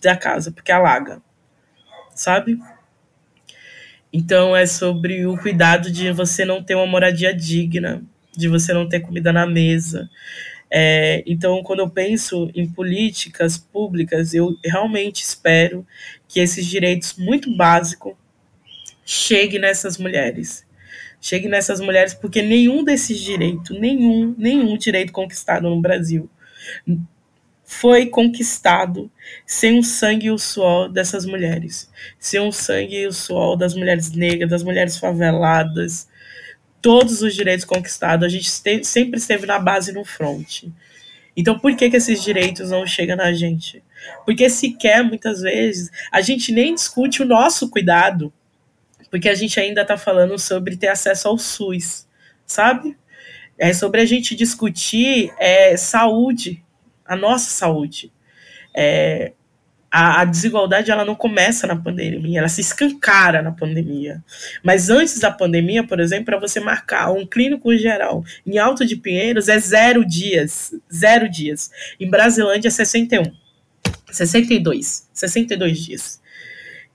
da 0.01 0.17
casa, 0.17 0.53
porque 0.53 0.71
alaga. 0.71 1.21
Sabe? 2.15 2.57
Então 4.13 4.55
é 4.55 4.65
sobre 4.65 5.27
o 5.27 5.37
cuidado 5.37 5.91
de 5.91 6.13
você 6.13 6.45
não 6.45 6.63
ter 6.63 6.77
uma 6.77 6.87
moradia 6.87 7.35
digna, 7.35 8.01
de 8.31 8.47
você 8.47 8.73
não 8.73 8.89
ter 8.89 9.01
comida 9.01 9.33
na 9.33 9.45
mesa. 9.45 10.09
É, 10.71 11.25
então, 11.27 11.65
quando 11.65 11.81
eu 11.81 11.91
penso 11.91 12.49
em 12.55 12.69
políticas 12.69 13.59
públicas, 13.59 14.35
eu 14.35 14.57
realmente 14.65 15.21
espero 15.25 15.85
que 16.29 16.39
esses 16.39 16.65
direitos 16.65 17.17
muito 17.19 17.53
básicos 17.57 18.15
cheguem 19.05 19.59
nessas 19.59 19.99
mulheres 19.99 20.65
chegue 21.25 21.49
nessas 21.49 21.81
mulheres, 21.81 22.13
porque 22.13 22.43
nenhum 22.43 22.85
desses 22.85 23.19
direitos, 23.19 23.81
nenhum, 23.81 24.35
nenhum 24.37 24.77
direito 24.77 25.11
conquistado 25.11 25.71
no 25.71 25.81
Brasil 25.81 26.29
foi 27.65 28.05
conquistado 28.07 29.11
sem 29.47 29.79
o 29.79 29.83
sangue 29.83 30.27
e 30.27 30.31
o 30.31 30.39
suor 30.39 30.93
dessas 30.93 31.25
mulheres, 31.25 31.91
sem 32.19 32.41
o 32.41 32.53
sangue 32.53 32.99
e 32.99 33.07
o 33.07 33.13
suor 33.13 33.57
das 33.57 33.75
mulheres 33.75 34.13
negras, 34.13 34.51
das 34.51 34.63
mulheres 34.63 34.99
faveladas, 34.99 36.07
todos 36.83 37.23
os 37.23 37.35
direitos 37.35 37.65
conquistados, 37.65 38.27
a 38.27 38.29
gente 38.29 38.51
sempre 38.85 39.19
esteve 39.19 39.47
na 39.47 39.59
base 39.59 39.93
no 39.93 40.05
front. 40.05 40.65
Então, 41.35 41.59
por 41.59 41.75
que, 41.75 41.89
que 41.89 41.97
esses 41.97 42.23
direitos 42.23 42.69
não 42.69 42.87
chegam 42.87 43.17
na 43.17 43.33
gente? 43.33 43.83
Porque 44.27 44.51
sequer, 44.51 45.03
muitas 45.03 45.41
vezes, 45.41 45.91
a 46.13 46.21
gente 46.21 46.53
nem 46.53 46.75
discute 46.75 47.23
o 47.23 47.27
nosso 47.27 47.71
cuidado, 47.71 48.31
porque 49.15 49.29
a 49.29 49.35
gente 49.37 49.61
ainda 49.61 49.83
está 49.83 49.97
falando 49.97 50.37
sobre 50.37 50.77
ter 50.77 50.89
acesso 50.89 51.29
ao 51.29 51.39
SUS, 51.39 52.05
sabe? 52.45 52.99
É 53.57 53.73
sobre 53.73 54.01
a 54.01 54.05
gente 54.05 54.35
discutir 54.35 55.33
é, 55.39 55.77
saúde, 55.77 56.65
a 57.07 57.15
nossa 57.15 57.49
saúde. 57.49 58.13
é, 58.77 59.33
a, 59.89 60.23
a, 60.23 60.25
desigualdade 60.25 60.91
ela 60.91 61.05
não 61.05 61.15
começa 61.15 61.65
na 61.65 61.77
pandemia, 61.77 62.41
ela 62.41 62.49
se 62.49 62.61
escancara 62.61 63.41
na 63.41 63.53
pandemia. 63.53 64.21
Mas 64.65 64.91
antes 64.91 65.21
da 65.21 65.31
pandemia, 65.31 65.87
por 65.87 66.01
exemplo, 66.01 66.25
para 66.25 66.41
você 66.41 66.59
marcar 66.59 67.13
um 67.13 67.25
clínico 67.25 67.73
geral 67.77 68.25
em 68.45 68.59
Alto 68.59 68.85
de 68.85 68.97
Pinheiros 68.97 69.49
é 69.49 69.61
zero 69.61 70.05
dias. 70.05 70.75
Zero 70.93 71.31
dias. 71.31 71.71
Em 72.01 72.11
Brasilândia 72.11 72.67
é 72.67 72.71
61. 72.73 73.33
62. 74.11 75.09
62 75.13 75.79
dias. 75.79 76.24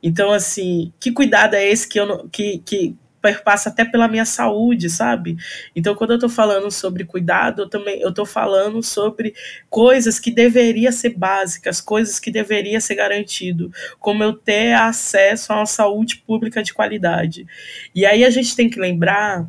Então, 0.01 0.31
assim, 0.31 0.93
que 0.99 1.11
cuidado 1.11 1.55
é 1.55 1.67
esse 1.67 1.87
que, 1.87 1.99
eu, 1.99 2.27
que, 2.29 2.59
que 2.59 2.95
perpassa 3.21 3.69
até 3.69 3.83
pela 3.85 4.07
minha 4.07 4.25
saúde, 4.25 4.89
sabe? 4.89 5.37
Então, 5.75 5.95
quando 5.95 6.11
eu 6.11 6.15
estou 6.15 6.29
falando 6.29 6.71
sobre 6.71 7.03
cuidado, 7.05 7.63
eu 7.63 7.69
também 7.69 7.99
eu 7.99 8.13
tô 8.13 8.25
falando 8.25 8.81
sobre 8.81 9.33
coisas 9.69 10.19
que 10.19 10.31
deveriam 10.31 10.91
ser 10.91 11.09
básicas, 11.09 11.81
coisas 11.81 12.19
que 12.19 12.31
deveriam 12.31 12.79
ser 12.79 12.95
garantido, 12.95 13.71
como 13.99 14.23
eu 14.23 14.33
ter 14.33 14.73
acesso 14.73 15.51
a 15.51 15.57
uma 15.57 15.65
saúde 15.65 16.17
pública 16.17 16.63
de 16.63 16.73
qualidade. 16.73 17.45
E 17.93 18.05
aí 18.05 18.23
a 18.23 18.29
gente 18.29 18.55
tem 18.55 18.69
que 18.69 18.79
lembrar 18.79 19.47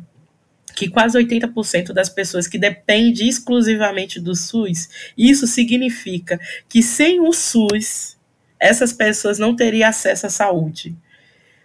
que 0.75 0.89
quase 0.89 1.17
80% 1.17 1.91
das 1.91 2.09
pessoas 2.09 2.47
que 2.47 2.57
dependem 2.57 3.27
exclusivamente 3.27 4.19
do 4.19 4.33
SUS, 4.35 4.89
isso 5.17 5.45
significa 5.45 6.39
que 6.67 6.81
sem 6.81 7.19
o 7.19 7.33
SUS, 7.33 8.17
essas 8.61 8.93
pessoas 8.93 9.39
não 9.39 9.55
teriam 9.55 9.89
acesso 9.89 10.27
à 10.27 10.29
saúde. 10.29 10.95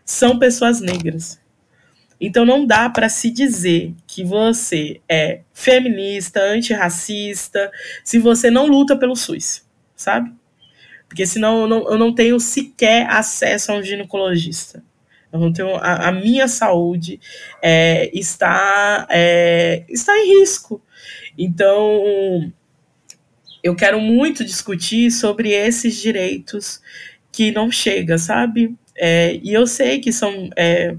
São 0.05 0.39
pessoas 0.39 0.81
negras 0.81 1.39
então 2.21 2.45
não 2.45 2.67
dá 2.67 2.89
para 2.89 3.09
se 3.09 3.31
dizer 3.31 3.95
que 4.07 4.25
você 4.25 5.01
é 5.09 5.41
feminista, 5.53 6.41
antirracista, 6.41 7.71
se 8.03 8.19
você 8.19 8.51
não 8.51 8.67
luta 8.67 8.97
pelo 8.97 9.15
SUS, 9.15 9.65
sabe? 9.95 10.33
Porque 11.09 11.27
senão 11.27 11.63
eu 11.63 11.69
não, 11.69 11.91
eu 11.91 11.99
não 11.99 12.15
tenho 12.15 12.41
sequer 12.41 13.09
acesso 13.09 13.71
a 13.71 13.77
um 13.77 13.83
ginecologista. 13.83 14.83
Eu 15.31 15.39
não 15.39 15.53
tenho, 15.53 15.77
a, 15.77 16.09
a 16.09 16.13
minha 16.13 16.49
saúde 16.49 17.21
é, 17.63 18.11
está, 18.19 19.07
é, 19.11 19.85
está 19.89 20.17
em 20.17 20.41
risco. 20.41 20.83
Então, 21.37 22.51
eu 23.67 23.75
quero 23.75 24.01
muito 24.01 24.45
discutir 24.45 25.11
sobre 25.11 25.51
esses 25.51 25.97
direitos 26.01 26.81
que 27.33 27.51
não 27.51 27.69
chega, 27.69 28.17
sabe? 28.17 28.77
É, 28.95 29.41
e 29.43 29.53
eu 29.53 29.67
sei 29.67 29.99
que 29.99 30.13
são 30.13 30.49
é, 30.57 30.97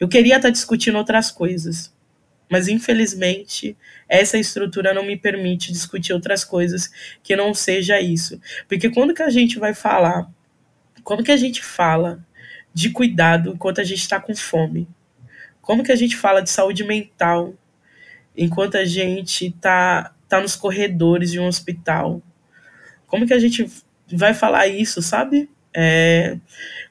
eu 0.00 0.08
queria 0.08 0.34
estar 0.34 0.50
discutindo 0.50 0.98
outras 0.98 1.30
coisas, 1.30 1.94
mas 2.50 2.66
infelizmente 2.66 3.76
essa 4.08 4.36
estrutura 4.36 4.92
não 4.92 5.06
me 5.06 5.16
permite 5.16 5.70
discutir 5.70 6.12
outras 6.12 6.44
coisas 6.44 6.90
que 7.22 7.36
não 7.36 7.54
seja 7.54 8.00
isso. 8.00 8.40
Porque 8.68 8.90
quando 8.90 9.14
que 9.14 9.22
a 9.22 9.30
gente 9.30 9.60
vai 9.60 9.72
falar, 9.72 10.28
como 11.04 11.22
que 11.22 11.30
a 11.30 11.36
gente 11.36 11.62
fala 11.62 12.26
de 12.74 12.90
cuidado 12.90 13.52
enquanto 13.54 13.80
a 13.80 13.84
gente 13.84 14.00
está 14.00 14.18
com 14.18 14.34
fome? 14.34 14.88
Como 15.60 15.84
que 15.84 15.92
a 15.92 15.96
gente 15.96 16.16
fala 16.16 16.42
de 16.42 16.50
saúde 16.50 16.82
mental 16.82 17.54
enquanto 18.36 18.76
a 18.76 18.84
gente 18.84 19.46
está 19.46 20.12
tá 20.36 20.42
nos 20.42 20.56
corredores 20.56 21.30
de 21.30 21.40
um 21.40 21.46
hospital? 21.46 22.22
Como 23.06 23.26
que 23.26 23.34
a 23.34 23.38
gente 23.38 23.66
vai 24.12 24.34
falar 24.34 24.66
isso, 24.66 25.02
sabe? 25.02 25.50
É, 25.74 26.38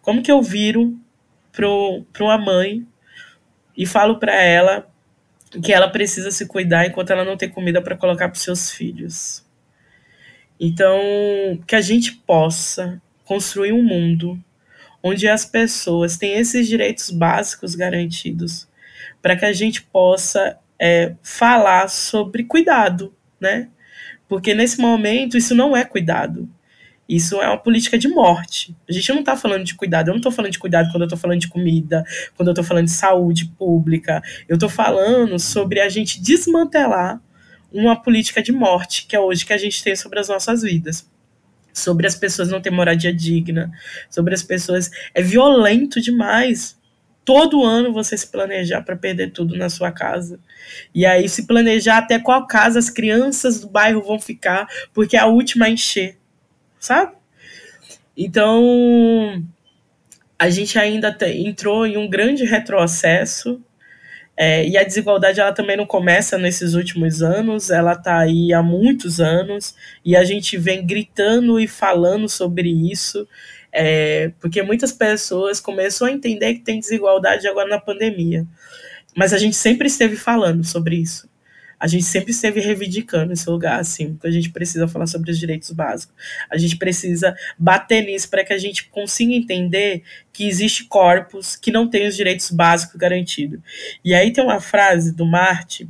como 0.02 0.22
que 0.22 0.32
eu 0.32 0.42
viro 0.42 1.00
para 1.52 2.24
uma 2.24 2.38
mãe 2.38 2.86
e 3.76 3.86
falo 3.86 4.20
para 4.20 4.34
ela 4.34 4.88
que 5.64 5.74
ela 5.74 5.90
precisa 5.90 6.32
se 6.32 6.46
cuidar 6.46 6.86
enquanto 6.86 7.12
ela 7.12 7.26
não 7.26 7.36
tem 7.36 7.50
comida 7.50 7.82
para 7.82 7.98
colocar 7.98 8.30
para 8.30 8.40
seus 8.40 8.72
filhos. 8.72 9.46
Então, 10.60 11.00
que 11.68 11.76
a 11.76 11.82
gente 11.82 12.14
possa 12.14 13.02
construir 13.26 13.74
um 13.74 13.84
mundo 13.84 14.42
onde 15.04 15.28
as 15.28 15.44
pessoas 15.44 16.18
têm 16.18 16.34
esses 16.34 16.68
direitos 16.68 17.10
básicos 17.10 17.74
garantidos, 17.76 18.68
para 19.22 19.36
que 19.36 19.46
a 19.46 19.52
gente 19.52 19.82
possa 19.82 20.58
é, 20.80 21.16
falar 21.24 21.90
sobre 21.90 22.44
cuidado, 22.44 23.14
né? 23.42 23.68
Porque 24.30 24.54
nesse 24.54 24.80
momento 24.80 25.38
isso 25.38 25.54
não 25.54 25.76
é 25.76 25.84
cuidado. 25.84 26.48
Isso 27.10 27.42
é 27.42 27.48
uma 27.48 27.58
política 27.58 27.98
de 27.98 28.08
morte. 28.08 28.74
A 28.88 28.94
gente 28.94 29.12
não 29.12 29.20
está 29.20 29.36
falando 29.36 29.66
de 29.66 29.76
cuidado. 29.76 30.08
Eu 30.08 30.14
não 30.14 30.20
estou 30.20 30.32
falando 30.32 30.54
de 30.54 30.60
cuidado 30.60 30.90
quando 30.92 31.02
eu 31.02 31.08
estou 31.08 31.20
falando 31.20 31.40
de 31.40 31.50
comida, 31.50 32.06
quando 32.38 32.48
eu 32.48 32.54
estou 32.54 32.64
falando 32.64 32.86
de 32.86 32.92
saúde 32.92 33.48
pública. 33.58 34.22
Eu 34.48 34.54
estou 34.54 34.70
falando 34.70 35.38
sobre 35.38 35.82
a 35.82 35.90
gente 35.90 36.22
desmantelar 36.22 37.20
uma 37.70 38.02
política 38.02 38.42
de 38.42 38.54
morte 38.54 39.06
que 39.08 39.16
é 39.16 39.20
hoje 39.20 39.46
que 39.46 39.52
a 39.52 39.58
gente 39.58 39.84
tem 39.84 39.96
sobre 39.96 40.20
as 40.20 40.30
nossas 40.30 40.62
vidas. 40.62 41.10
Sobre 41.74 42.08
as 42.08 42.16
pessoas 42.16 42.50
não 42.50 42.62
ter 42.62 42.70
moradia 42.70 43.14
digna, 43.14 43.70
sobre 44.10 44.34
as 44.34 44.44
pessoas. 44.44 44.90
É 45.14 45.22
violento 45.22 46.00
demais 46.00 46.80
todo 47.34 47.64
ano 47.64 47.94
você 47.94 48.18
se 48.18 48.28
planejar 48.28 48.82
para 48.82 48.96
perder 48.96 49.32
tudo 49.32 49.56
na 49.56 49.70
sua 49.70 49.92
casa. 49.92 50.40
E 50.94 51.06
aí 51.06 51.30
se 51.30 51.48
planejar 51.48 52.00
até 52.00 52.20
qual 52.20 52.46
casa 52.48 52.80
as 52.80 52.90
crianças 52.90 53.62
do 53.62 53.70
bairro 53.70 54.02
vão 54.02 54.20
ficar, 54.20 54.68
porque 54.94 55.16
é 55.16 55.20
a 55.20 55.28
última 55.28 55.66
a 55.66 55.70
encher 55.70 56.18
sabe? 56.82 57.14
Então, 58.18 59.42
a 60.38 60.50
gente 60.50 60.78
ainda 60.78 61.16
entrou 61.28 61.86
em 61.86 61.96
um 61.96 62.10
grande 62.10 62.44
retrocesso 62.44 63.62
é, 64.36 64.68
e 64.68 64.76
a 64.76 64.84
desigualdade 64.84 65.40
ela 65.40 65.54
também 65.54 65.78
não 65.78 65.86
começa 65.86 66.38
nesses 66.38 66.74
últimos 66.74 67.22
anos, 67.22 67.70
ela 67.70 67.94
está 67.94 68.18
aí 68.20 68.52
há 68.52 68.64
muitos 68.64 69.22
anos 69.22 69.76
e 70.04 70.16
a 70.16 70.24
gente 70.24 70.58
vem 70.58 70.86
gritando 70.86 71.60
e 71.60 71.68
falando 71.68 72.28
sobre 72.28 72.70
isso, 72.70 73.28
é, 73.72 74.32
porque 74.40 74.62
muitas 74.62 74.92
pessoas 74.92 75.60
começaram 75.60 76.12
a 76.12 76.16
entender 76.16 76.56
que 76.56 76.62
tem 76.62 76.80
desigualdade 76.80 77.48
agora 77.48 77.70
na 77.70 77.80
pandemia. 77.80 78.46
Mas 79.16 79.34
a 79.34 79.38
gente 79.38 79.56
sempre 79.56 79.88
esteve 79.88 80.16
falando 80.16 80.64
sobre 80.64 80.96
isso 80.96 81.30
a 81.82 81.88
gente 81.88 82.04
sempre 82.04 82.30
esteve 82.30 82.60
reivindicando 82.60 83.34
esse 83.34 83.50
lugar, 83.50 83.80
assim, 83.80 84.16
que 84.16 84.28
a 84.28 84.30
gente 84.30 84.52
precisa 84.52 84.88
falar 84.88 85.08
sobre 85.08 85.32
os 85.32 85.40
direitos 85.40 85.72
básicos. 85.72 86.16
A 86.48 86.56
gente 86.56 86.78
precisa 86.78 87.36
bater 87.58 88.06
nisso 88.06 88.30
para 88.30 88.46
que 88.46 88.54
a 88.54 88.58
gente 88.60 88.88
consiga 88.90 89.34
entender 89.34 90.04
que 90.32 90.48
existe 90.48 90.86
corpos 90.86 91.56
que 91.56 91.72
não 91.72 91.90
têm 91.90 92.08
os 92.08 92.16
direitos 92.16 92.52
básicos 92.52 92.98
garantidos. 92.98 93.60
E 94.06 94.14
aí 94.14 94.32
tem 94.32 94.44
uma 94.44 94.62
frase 94.62 95.12
do 95.12 95.26
Marte 95.26 95.90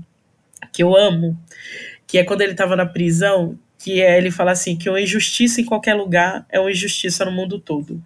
que 0.71 0.81
eu 0.81 0.95
amo, 0.95 1.37
que 2.07 2.17
é 2.17 2.23
quando 2.23 2.39
ele 2.39 2.53
estava 2.53 2.77
na 2.77 2.85
prisão, 2.85 3.59
que 3.83 4.01
é, 4.01 4.17
ele 4.17 4.31
fala 4.31 4.51
assim, 4.51 4.75
que 4.75 4.89
uma 4.89 5.01
injustiça 5.01 5.59
em 5.59 5.65
qualquer 5.65 5.95
lugar 5.95 6.45
é 6.49 6.59
uma 6.59 6.71
injustiça 6.71 7.25
no 7.25 7.31
mundo 7.31 7.59
todo. 7.59 8.03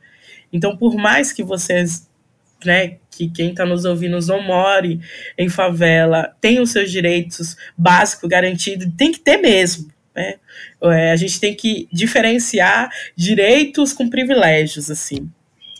Então, 0.51 0.77
por 0.77 0.95
mais 0.95 1.33
que 1.33 1.43
vocês 1.43 2.07
né, 2.63 2.97
que 3.11 3.29
quem 3.29 3.51
está 3.51 3.65
nos 3.65 3.85
ouvindo 3.85 4.19
não 4.25 4.41
more 4.41 4.99
em 5.37 5.49
favela, 5.49 6.35
tem 6.41 6.59
os 6.59 6.71
seus 6.71 6.91
direitos 6.91 7.55
básicos 7.77 8.29
garantidos, 8.29 8.87
tem 8.97 9.11
que 9.11 9.19
ter 9.19 9.37
mesmo. 9.37 9.89
Né? 10.15 10.35
É, 10.81 11.11
a 11.11 11.15
gente 11.15 11.39
tem 11.39 11.53
que 11.53 11.87
diferenciar 11.91 12.89
direitos 13.15 13.93
com 13.93 14.09
privilégios, 14.09 14.89
assim. 14.89 15.29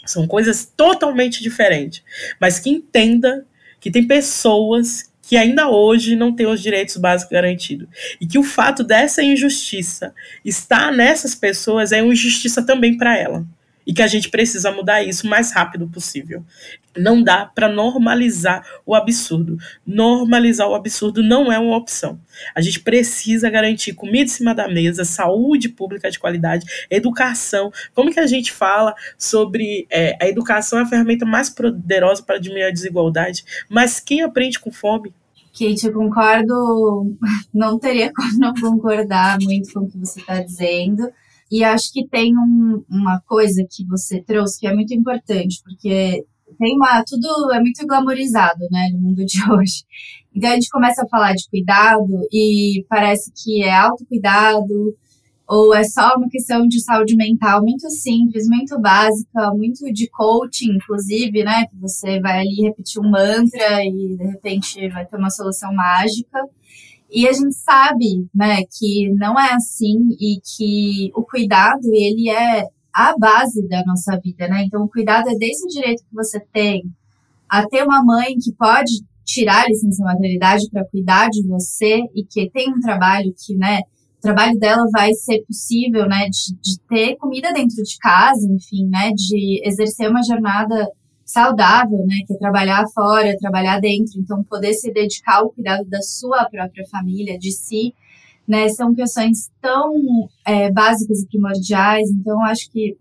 São 0.05 0.27
coisas 0.27 0.71
totalmente 0.77 1.41
diferentes. 1.41 2.03
Mas 2.39 2.59
que 2.59 2.69
entenda 2.69 3.45
que 3.79 3.89
tem 3.89 4.05
pessoas 4.05 5.11
que 5.27 5.37
ainda 5.37 5.67
hoje 5.69 6.15
não 6.15 6.33
têm 6.33 6.45
os 6.45 6.61
direitos 6.61 6.97
básicos 6.97 7.31
garantidos. 7.31 7.87
E 8.21 8.27
que 8.27 8.37
o 8.37 8.43
fato 8.43 8.83
dessa 8.83 9.23
injustiça 9.23 10.13
estar 10.43 10.91
nessas 10.91 11.33
pessoas 11.33 11.91
é 11.91 12.01
uma 12.01 12.13
injustiça 12.13 12.63
também 12.63 12.97
para 12.97 13.17
ela 13.17 13.45
e 13.85 13.93
que 13.93 14.01
a 14.01 14.07
gente 14.07 14.29
precisa 14.29 14.71
mudar 14.71 15.03
isso 15.03 15.27
o 15.27 15.29
mais 15.29 15.51
rápido 15.51 15.87
possível. 15.87 16.43
Não 16.97 17.21
dá 17.21 17.45
para 17.45 17.67
normalizar 17.67 18.65
o 18.85 18.95
absurdo. 18.95 19.57
Normalizar 19.85 20.67
o 20.67 20.75
absurdo 20.75 21.21
não 21.21 21.51
é 21.51 21.59
uma 21.59 21.75
opção. 21.77 22.19
A 22.55 22.61
gente 22.61 22.79
precisa 22.79 23.49
garantir 23.49 23.93
comida 23.93 24.25
em 24.25 24.27
cima 24.27 24.53
da 24.53 24.67
mesa, 24.67 25.03
saúde 25.03 25.69
pública 25.69 26.09
de 26.09 26.19
qualidade, 26.19 26.65
educação. 26.89 27.71
Como 27.93 28.11
que 28.11 28.19
a 28.19 28.27
gente 28.27 28.51
fala 28.51 28.93
sobre 29.17 29.87
é, 29.89 30.17
a 30.21 30.27
educação 30.27 30.79
é 30.79 30.83
a 30.83 30.87
ferramenta 30.87 31.25
mais 31.25 31.49
poderosa 31.49 32.23
para 32.23 32.37
diminuir 32.37 32.65
a 32.65 32.71
desigualdade, 32.71 33.43
mas 33.69 33.99
quem 33.99 34.21
aprende 34.21 34.59
com 34.59 34.71
fome? 34.71 35.13
Kate, 35.57 35.87
eu 35.87 35.93
concordo, 35.93 37.15
não 37.53 37.79
teria 37.79 38.11
como 38.13 38.37
não 38.37 38.53
concordar 38.53 39.37
muito 39.41 39.71
com 39.73 39.81
o 39.81 39.87
que 39.87 39.97
você 39.97 40.19
está 40.19 40.41
dizendo. 40.41 41.09
E 41.49 41.63
acho 41.63 41.93
que 41.93 42.07
tem 42.07 42.35
um, 42.37 42.83
uma 42.89 43.21
coisa 43.21 43.65
que 43.69 43.85
você 43.85 44.21
trouxe 44.21 44.59
que 44.59 44.67
é 44.67 44.73
muito 44.73 44.93
importante, 44.93 45.61
porque 45.63 46.25
tem 46.57 46.75
uma. 46.75 47.03
Tudo 47.05 47.51
é 47.53 47.59
muito 47.59 47.85
glamorizado, 47.85 48.67
né, 48.71 48.89
no 48.93 48.99
mundo 48.99 49.25
de 49.25 49.39
hoje. 49.51 49.83
Então 50.35 50.49
a 50.49 50.53
gente 50.53 50.69
começa 50.69 51.03
a 51.03 51.07
falar 51.07 51.33
de 51.33 51.47
cuidado 51.49 52.27
e 52.31 52.85
parece 52.89 53.31
que 53.31 53.63
é 53.63 53.73
autocuidado, 53.73 54.95
ou 55.47 55.73
é 55.73 55.83
só 55.83 56.15
uma 56.17 56.27
questão 56.27 56.67
de 56.67 56.83
saúde 56.83 57.15
mental 57.15 57.61
muito 57.61 57.89
simples, 57.89 58.47
muito 58.47 58.79
básica, 58.79 59.51
muito 59.53 59.91
de 59.93 60.09
coaching, 60.09 60.71
inclusive, 60.75 61.43
né? 61.43 61.65
Que 61.67 61.77
você 61.77 62.19
vai 62.19 62.41
ali 62.41 62.61
repetir 62.63 62.99
um 63.01 63.09
mantra 63.09 63.83
e 63.85 64.15
de 64.17 64.23
repente 64.23 64.89
vai 64.89 65.05
ter 65.05 65.17
uma 65.17 65.29
solução 65.29 65.73
mágica. 65.73 66.39
E 67.09 67.27
a 67.27 67.31
gente 67.31 67.53
sabe, 67.53 68.27
né, 68.33 68.63
que 68.77 69.09
não 69.13 69.39
é 69.39 69.53
assim 69.53 70.09
e 70.19 70.39
que 70.41 71.11
o 71.15 71.23
cuidado, 71.23 71.85
ele 71.93 72.29
é 72.29 72.65
a 72.95 73.13
base 73.17 73.67
da 73.67 73.83
nossa 73.85 74.17
vida, 74.23 74.47
né? 74.47 74.63
Então, 74.63 74.81
o 74.83 74.89
cuidado 74.89 75.29
é 75.29 75.35
desde 75.35 75.65
o 75.65 75.67
direito 75.67 76.03
que 76.03 76.15
você 76.15 76.39
tem 76.39 76.83
a 77.49 77.67
ter 77.67 77.83
uma 77.83 78.01
mãe 78.01 78.37
que 78.41 78.53
pode 78.53 79.03
tirar 79.25 79.65
a 79.65 79.67
licença 79.67 80.01
maternidade 80.01 80.69
para 80.71 80.85
cuidar 80.85 81.29
de 81.29 81.45
você 81.45 82.03
e 82.15 82.23
que 82.23 82.49
tem 82.51 82.71
um 82.71 82.79
trabalho 82.79 83.33
que, 83.37 83.53
né, 83.55 83.81
o 84.17 84.21
trabalho 84.21 84.57
dela 84.57 84.85
vai 84.93 85.13
ser 85.13 85.43
possível, 85.45 86.07
né, 86.07 86.29
de, 86.29 86.55
de 86.61 86.79
ter 86.87 87.17
comida 87.17 87.51
dentro 87.51 87.83
de 87.83 87.97
casa, 87.97 88.47
enfim, 88.49 88.87
né, 88.87 89.11
de 89.11 89.61
exercer 89.67 90.09
uma 90.09 90.23
jornada 90.23 90.89
saudável, 91.25 91.99
né, 92.05 92.15
que 92.25 92.33
é 92.33 92.37
trabalhar 92.37 92.85
fora, 92.93 93.35
trabalhar 93.37 93.81
dentro, 93.81 94.19
então 94.19 94.41
poder 94.43 94.73
se 94.73 94.91
dedicar 94.93 95.39
ao 95.39 95.49
cuidado 95.49 95.83
da 95.85 96.01
sua 96.01 96.45
própria 96.45 96.85
família, 96.89 97.37
de 97.37 97.51
si, 97.51 97.93
né, 98.47 98.69
são 98.69 98.93
questões 98.93 99.49
tão 99.61 99.93
é, 100.45 100.71
básicas 100.71 101.21
e 101.21 101.27
primordiais, 101.27 102.09
então 102.09 102.41
acho 102.43 102.69
que 102.71 102.97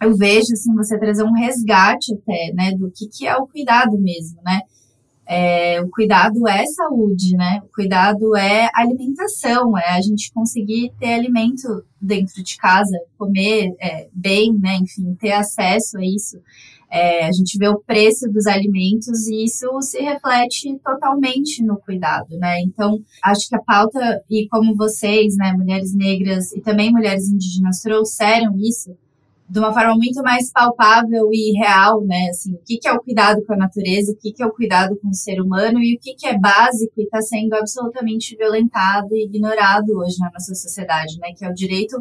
eu 0.00 0.14
vejo, 0.16 0.52
assim, 0.52 0.74
você 0.74 0.98
trazer 0.98 1.22
um 1.22 1.32
resgate 1.32 2.14
até, 2.14 2.52
né, 2.52 2.72
do 2.72 2.90
que, 2.90 3.08
que 3.08 3.26
é 3.26 3.36
o 3.36 3.46
cuidado 3.46 3.96
mesmo, 3.98 4.38
né, 4.44 4.60
é, 5.28 5.80
o 5.80 5.90
cuidado 5.90 6.46
é 6.46 6.64
saúde, 6.66 7.36
né? 7.36 7.60
O 7.64 7.74
cuidado 7.74 8.36
é 8.36 8.70
alimentação, 8.72 9.76
é 9.76 9.90
a 9.90 10.00
gente 10.00 10.32
conseguir 10.32 10.92
ter 11.00 11.14
alimento 11.14 11.84
dentro 12.00 12.44
de 12.44 12.56
casa, 12.56 12.96
comer 13.18 13.74
é, 13.80 14.06
bem, 14.12 14.56
né? 14.56 14.76
Enfim, 14.76 15.16
ter 15.20 15.32
acesso 15.32 15.98
a 15.98 16.04
isso. 16.04 16.40
É, 16.90 17.26
a 17.26 17.32
gente 17.32 17.58
vê 17.58 17.68
o 17.68 17.80
preço 17.80 18.30
dos 18.30 18.46
alimentos 18.46 19.26
e 19.26 19.44
isso 19.44 19.68
se 19.80 19.98
reflete 20.00 20.78
totalmente 20.84 21.62
no 21.62 21.76
cuidado, 21.78 22.38
né? 22.38 22.60
Então, 22.60 22.98
acho 23.24 23.48
que 23.48 23.56
a 23.56 23.62
pauta, 23.62 24.22
e 24.30 24.48
como 24.48 24.76
vocês, 24.76 25.36
né, 25.36 25.52
mulheres 25.52 25.94
negras 25.94 26.52
e 26.52 26.60
também 26.60 26.92
mulheres 26.92 27.28
indígenas 27.28 27.80
trouxeram 27.80 28.56
isso, 28.58 28.96
de 29.48 29.58
uma 29.60 29.72
forma 29.72 29.94
muito 29.94 30.22
mais 30.22 30.50
palpável 30.50 31.28
e 31.32 31.52
real, 31.58 32.02
né? 32.04 32.28
Assim, 32.30 32.54
o 32.54 32.60
que, 32.64 32.80
é 32.86 32.92
o 32.92 33.00
cuidado 33.00 33.44
com 33.44 33.52
a 33.52 33.56
natureza, 33.56 34.12
o 34.12 34.16
que, 34.16 34.32
que 34.32 34.42
é 34.42 34.46
o 34.46 34.52
cuidado 34.52 34.96
com 35.00 35.08
o 35.08 35.14
ser 35.14 35.40
humano 35.40 35.78
e 35.80 35.96
o 35.96 36.00
que, 36.00 36.14
que 36.14 36.26
é 36.26 36.38
básico 36.38 36.94
e 36.98 37.04
está 37.04 37.22
sendo 37.22 37.54
absolutamente 37.54 38.36
violentado 38.36 39.14
e 39.14 39.24
ignorado 39.24 39.98
hoje 39.98 40.18
na 40.18 40.30
nossa 40.32 40.54
sociedade, 40.54 41.18
né? 41.20 41.28
Que 41.36 41.44
é 41.44 41.50
o 41.50 41.54
direito 41.54 41.96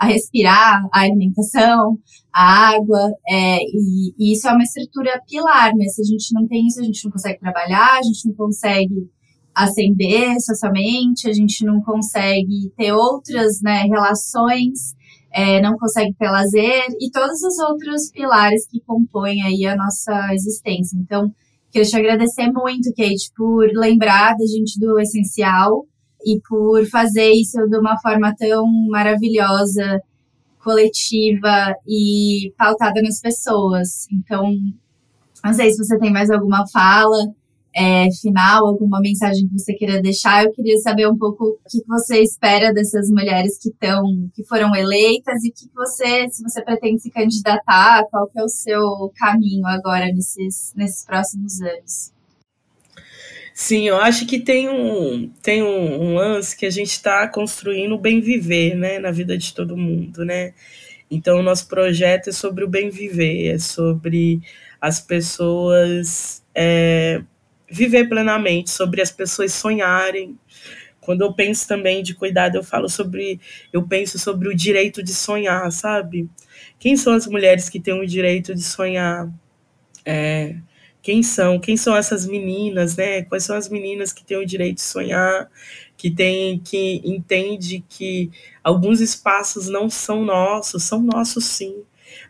a 0.00 0.06
respirar, 0.06 0.82
a 0.92 1.00
alimentação, 1.00 1.98
a 2.32 2.70
água, 2.74 3.12
é, 3.28 3.58
e, 3.58 4.14
e, 4.18 4.32
isso 4.32 4.48
é 4.48 4.52
uma 4.52 4.62
estrutura 4.62 5.20
pilar, 5.28 5.74
né? 5.76 5.84
Se 5.86 6.00
a 6.00 6.04
gente 6.04 6.32
não 6.32 6.48
tem 6.48 6.66
isso, 6.66 6.80
a 6.80 6.84
gente 6.84 7.04
não 7.04 7.12
consegue 7.12 7.38
trabalhar, 7.38 7.98
a 7.98 8.02
gente 8.02 8.26
não 8.28 8.34
consegue 8.34 9.10
ascender 9.54 10.40
socialmente, 10.40 11.28
a 11.28 11.32
gente 11.32 11.64
não 11.64 11.82
consegue 11.82 12.72
ter 12.76 12.92
outras 12.92 13.60
né, 13.60 13.82
relações 13.82 14.94
é, 15.32 15.60
não 15.60 15.76
consegue 15.76 16.14
ter 16.14 16.28
lazer 16.28 16.86
e 17.00 17.10
todos 17.10 17.42
os 17.42 17.58
outros 17.58 18.10
pilares 18.10 18.66
que 18.66 18.80
compõem 18.80 19.42
aí 19.42 19.64
a 19.64 19.76
nossa 19.76 20.34
existência. 20.34 20.96
Então, 20.96 21.32
queria 21.70 21.88
te 21.88 21.96
agradecer 21.96 22.50
muito, 22.50 22.92
Kate, 22.96 23.30
por 23.36 23.68
lembrar 23.74 24.34
da 24.34 24.46
gente 24.46 24.78
do 24.78 24.98
essencial 24.98 25.86
e 26.24 26.40
por 26.48 26.86
fazer 26.86 27.30
isso 27.30 27.58
de 27.68 27.78
uma 27.78 27.98
forma 28.00 28.34
tão 28.36 28.66
maravilhosa, 28.88 30.00
coletiva 30.62 31.74
e 31.88 32.52
pautada 32.56 33.00
nas 33.02 33.20
pessoas. 33.20 34.06
Então, 34.12 34.52
não 35.44 35.54
sei 35.54 35.70
se 35.70 35.78
você 35.78 35.98
tem 35.98 36.12
mais 36.12 36.30
alguma 36.30 36.66
fala 36.68 37.32
é, 37.74 38.10
final, 38.20 38.66
alguma 38.66 39.00
mensagem 39.00 39.46
que 39.48 39.58
você 39.58 39.72
queira 39.74 40.02
deixar. 40.02 40.44
Eu 40.44 40.52
queria 40.52 40.78
saber 40.78 41.08
um 41.08 41.16
pouco 41.16 41.44
o 41.44 41.58
que 41.68 41.84
você 41.86 42.20
espera 42.22 42.72
dessas 42.72 43.08
mulheres 43.08 43.58
que 43.58 43.68
estão, 43.68 44.02
que 44.34 44.44
foram 44.44 44.74
eleitas 44.74 45.44
e 45.44 45.50
o 45.50 45.52
que 45.52 45.70
você, 45.74 46.28
se 46.28 46.42
você 46.42 46.62
pretende 46.62 47.00
se 47.00 47.10
candidatar, 47.10 48.04
qual 48.10 48.28
que 48.28 48.38
é 48.38 48.44
o 48.44 48.48
seu 48.48 49.12
caminho 49.16 49.66
agora 49.66 50.06
nesses, 50.06 50.72
nesses 50.76 51.04
próximos 51.04 51.60
anos. 51.60 52.12
Sim, 53.54 53.88
eu 53.88 53.96
acho 53.98 54.26
que 54.26 54.38
tem 54.40 54.68
um, 54.68 55.28
tem 55.42 55.62
um, 55.62 56.02
um 56.02 56.14
lance 56.14 56.56
que 56.56 56.64
a 56.66 56.70
gente 56.70 56.90
está 56.90 57.26
construindo 57.28 57.92
o 57.94 57.98
bem 57.98 58.20
viver, 58.20 58.74
né, 58.76 58.98
na 58.98 59.10
vida 59.10 59.36
de 59.36 59.52
todo 59.54 59.76
mundo, 59.76 60.24
né? 60.24 60.54
Então, 61.10 61.38
o 61.40 61.42
nosso 61.42 61.68
projeto 61.68 62.30
é 62.30 62.32
sobre 62.32 62.64
o 62.64 62.68
bem 62.68 62.90
viver, 62.90 63.48
é 63.54 63.58
sobre 63.58 64.40
as 64.80 65.00
pessoas 65.00 66.42
é, 66.54 67.22
viver 67.70 68.08
plenamente, 68.08 68.70
sobre 68.70 69.02
as 69.02 69.10
pessoas 69.12 69.52
sonharem. 69.52 70.38
Quando 71.00 71.22
eu 71.22 71.32
penso 71.34 71.68
também 71.68 72.02
de 72.02 72.14
cuidado, 72.14 72.56
eu 72.56 72.64
falo 72.64 72.88
sobre, 72.88 73.40
eu 73.72 73.86
penso 73.86 74.18
sobre 74.18 74.48
o 74.48 74.56
direito 74.56 75.02
de 75.02 75.14
sonhar, 75.14 75.70
sabe? 75.72 76.28
Quem 76.78 76.96
são 76.96 77.14
as 77.14 77.26
mulheres 77.26 77.68
que 77.68 77.80
têm 77.80 77.94
o 77.94 78.06
direito 78.06 78.54
de 78.54 78.62
sonhar? 78.62 79.28
É, 80.04 80.56
quem 81.02 81.22
são? 81.22 81.58
Quem 81.58 81.76
são 81.76 81.96
essas 81.96 82.26
meninas, 82.26 82.96
né? 82.96 83.22
Quais 83.22 83.44
são 83.44 83.56
as 83.56 83.68
meninas 83.68 84.12
que 84.12 84.24
têm 84.24 84.36
o 84.36 84.46
direito 84.46 84.76
de 84.76 84.82
sonhar, 84.82 85.50
que 85.96 86.10
tem, 86.10 86.58
que 86.58 87.00
entende 87.04 87.84
que 87.88 88.30
alguns 88.62 89.00
espaços 89.00 89.68
não 89.68 89.88
são 89.90 90.24
nossos, 90.24 90.82
são 90.82 91.00
nossos 91.00 91.44
sim. 91.44 91.82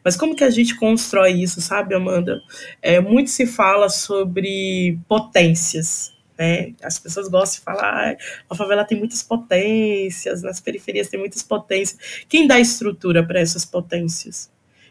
Mas 0.05 0.17
como 0.17 0.35
que 0.37 0.45
a 0.45 0.51
gente 0.51 0.77
constrói 0.77 1.33
isso, 1.33 1.61
sabe, 1.61 1.95
Amanda? 1.95 2.41
É, 2.83 3.01
muito 3.01 3.31
se 3.31 3.47
fala 3.47 3.89
sobre 3.89 4.99
potências. 5.09 6.13
Né? 6.39 6.75
As 6.83 6.99
pessoas 6.99 7.29
gostam 7.29 7.59
de 7.59 7.65
falar, 7.65 8.13
ah, 8.13 8.17
a 8.49 8.55
favela 8.55 8.85
tem 8.85 8.99
muitas 8.99 9.23
potências, 9.23 10.43
nas 10.43 10.61
periferias 10.61 11.09
tem 11.09 11.21
muitas 11.21 11.43
potências. 11.43 12.25
Quem 12.29 12.47
dá 12.47 12.59
estrutura 12.59 13.27
para 13.27 13.41
essas 13.41 13.65
potências? 13.65 14.50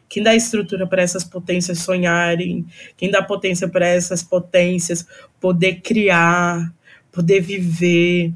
Quem 0.10 0.24
dá 0.24 0.36
estrutura 0.36 0.88
para 0.88 1.04
essas 1.04 1.24
potências 1.24 1.80
sonharem? 1.80 2.66
Quem 2.98 3.12
dá 3.12 3.22
potência 3.22 3.70
para 3.70 3.88
essas 3.88 4.24
potências 4.24 5.06
poder 5.40 5.82
criar, 5.82 6.74
poder 7.12 7.42
viver 7.42 8.34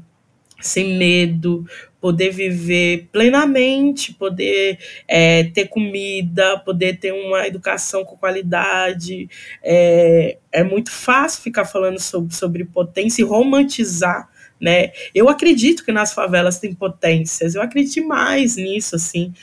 sem 0.60 0.96
medo, 0.96 1.66
poder 2.00 2.30
viver 2.30 3.08
plenamente, 3.10 4.14
poder 4.14 4.78
é, 5.08 5.44
ter 5.44 5.68
comida, 5.68 6.58
poder 6.58 6.98
ter 6.98 7.12
uma 7.12 7.46
educação 7.46 8.04
com 8.04 8.16
qualidade. 8.16 9.28
É, 9.62 10.38
é 10.52 10.62
muito 10.62 10.90
fácil 10.90 11.42
ficar 11.42 11.64
falando 11.64 11.98
sobre, 11.98 12.34
sobre 12.34 12.64
potência 12.64 13.22
e 13.22 13.24
romantizar. 13.24 14.28
Né? 14.60 14.92
Eu 15.14 15.28
acredito 15.28 15.84
que 15.84 15.92
nas 15.92 16.14
favelas 16.14 16.58
tem 16.58 16.72
potências, 16.72 17.54
eu 17.54 17.60
acredito 17.60 18.06
mais 18.06 18.56
nisso, 18.56 18.96
assim, 18.96 19.34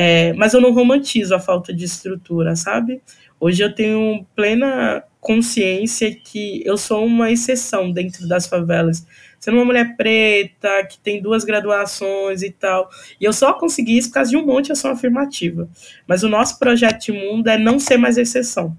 é, 0.00 0.32
mas 0.34 0.54
eu 0.54 0.60
não 0.60 0.72
romantizo 0.72 1.34
a 1.34 1.40
falta 1.40 1.74
de 1.74 1.84
estrutura, 1.84 2.54
sabe? 2.54 3.02
Hoje 3.40 3.64
eu 3.64 3.74
tenho 3.74 4.24
plena 4.36 5.02
consciência 5.20 6.14
que 6.14 6.62
eu 6.64 6.76
sou 6.76 7.04
uma 7.04 7.32
exceção 7.32 7.90
dentro 7.90 8.28
das 8.28 8.46
favelas 8.46 9.04
sendo 9.40 9.56
uma 9.56 9.64
mulher 9.64 9.96
preta, 9.96 10.84
que 10.88 10.98
tem 10.98 11.20
duas 11.20 11.44
graduações 11.44 12.42
e 12.44 12.50
tal. 12.50 12.88
E 13.20 13.24
eu 13.24 13.32
só 13.32 13.52
consegui 13.54 13.98
isso 13.98 14.08
por 14.08 14.14
causa 14.14 14.30
de 14.30 14.36
um 14.36 14.46
monte 14.46 14.66
de 14.66 14.72
ação 14.72 14.92
afirmativa. 14.92 15.68
Mas 16.06 16.22
o 16.22 16.28
nosso 16.28 16.60
projeto 16.60 17.06
de 17.06 17.12
mundo 17.12 17.48
é 17.48 17.58
não 17.58 17.80
ser 17.80 17.96
mais 17.96 18.16
exceção. 18.18 18.76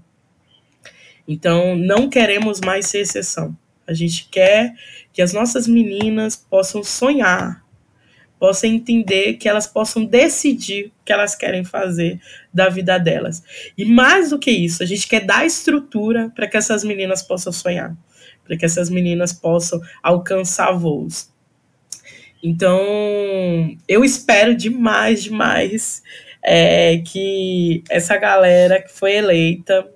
Então, 1.28 1.76
não 1.76 2.08
queremos 2.08 2.60
mais 2.60 2.86
ser 2.86 3.00
exceção. 3.00 3.54
A 3.86 3.92
gente 3.92 4.26
quer 4.30 4.74
que 5.12 5.20
as 5.20 5.34
nossas 5.34 5.66
meninas 5.66 6.34
possam 6.34 6.82
sonhar, 6.82 7.62
possam 8.40 8.70
entender 8.70 9.34
que 9.34 9.48
elas 9.48 9.66
possam 9.66 10.04
decidir 10.04 10.86
o 10.86 11.04
que 11.04 11.12
elas 11.12 11.36
querem 11.36 11.62
fazer 11.62 12.18
da 12.52 12.68
vida 12.68 12.98
delas. 12.98 13.42
E 13.78 13.84
mais 13.84 14.30
do 14.30 14.38
que 14.38 14.50
isso, 14.50 14.82
a 14.82 14.86
gente 14.86 15.06
quer 15.06 15.20
dar 15.20 15.46
estrutura 15.46 16.32
para 16.34 16.48
que 16.48 16.56
essas 16.56 16.82
meninas 16.82 17.22
possam 17.22 17.52
sonhar 17.52 17.96
para 18.50 18.56
que 18.56 18.64
essas 18.64 18.90
meninas 18.90 19.32
possam 19.32 19.80
alcançar 20.02 20.72
voos. 20.72 21.30
Então, 22.42 22.80
eu 23.86 24.04
espero 24.04 24.56
demais, 24.56 25.22
demais 25.22 26.02
é, 26.42 26.98
que 26.98 27.84
essa 27.88 28.16
galera 28.16 28.82
que 28.82 28.90
foi 28.90 29.12
eleita, 29.14 29.88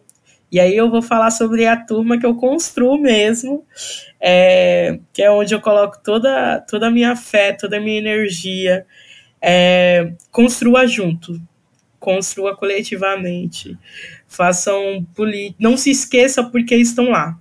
e 0.54 0.60
aí 0.60 0.76
eu 0.76 0.88
vou 0.88 1.02
falar 1.02 1.32
sobre 1.32 1.66
a 1.66 1.76
turma 1.76 2.16
que 2.16 2.24
eu 2.24 2.36
construo 2.36 2.96
mesmo, 2.96 3.66
é, 4.20 5.00
que 5.12 5.20
é 5.20 5.28
onde 5.28 5.52
eu 5.52 5.60
coloco 5.60 5.98
toda, 6.00 6.60
toda 6.60 6.86
a 6.86 6.90
minha 6.92 7.16
fé, 7.16 7.52
toda 7.52 7.78
a 7.78 7.80
minha 7.80 7.98
energia, 7.98 8.86
é, 9.42 10.12
construa 10.30 10.86
junto, 10.86 11.42
construa 11.98 12.56
coletivamente, 12.56 13.76
façam 14.28 15.04
política, 15.12 15.56
não 15.58 15.76
se 15.76 15.90
esqueça 15.90 16.44
porque 16.44 16.76
estão 16.76 17.10
lá. 17.10 17.36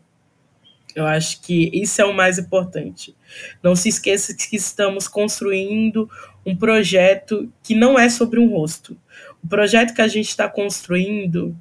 Eu 0.96 1.06
acho 1.06 1.40
que 1.44 1.70
isso 1.72 2.02
é 2.02 2.06
o 2.06 2.16
mais 2.16 2.40
importante. 2.40 3.16
Não 3.62 3.76
se 3.76 3.90
esqueça 3.90 4.36
que 4.36 4.56
estamos 4.56 5.08
construindo 5.08 6.10
um 6.44 6.56
projeto 6.56 7.48
que 7.62 7.76
não 7.76 8.00
é 8.00 8.10
sobre 8.10 8.40
um 8.40 8.50
rosto. 8.50 8.98
O 9.44 9.48
projeto 9.48 9.94
que 9.94 10.02
a 10.02 10.08
gente 10.08 10.30
está 10.30 10.50
construindo 10.50 11.56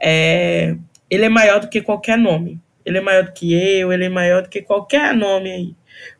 é, 0.00 0.76
ele 1.10 1.24
é 1.24 1.28
maior 1.28 1.60
do 1.60 1.68
que 1.68 1.80
qualquer 1.80 2.18
nome. 2.18 2.60
ele 2.84 2.98
é 2.98 3.00
maior 3.00 3.24
do 3.24 3.32
que 3.32 3.52
eu, 3.52 3.92
ele 3.92 4.04
é 4.04 4.08
maior 4.08 4.42
do 4.42 4.48
que 4.48 4.62
qualquer 4.62 5.12
nome 5.12 5.50
aí. 5.50 5.74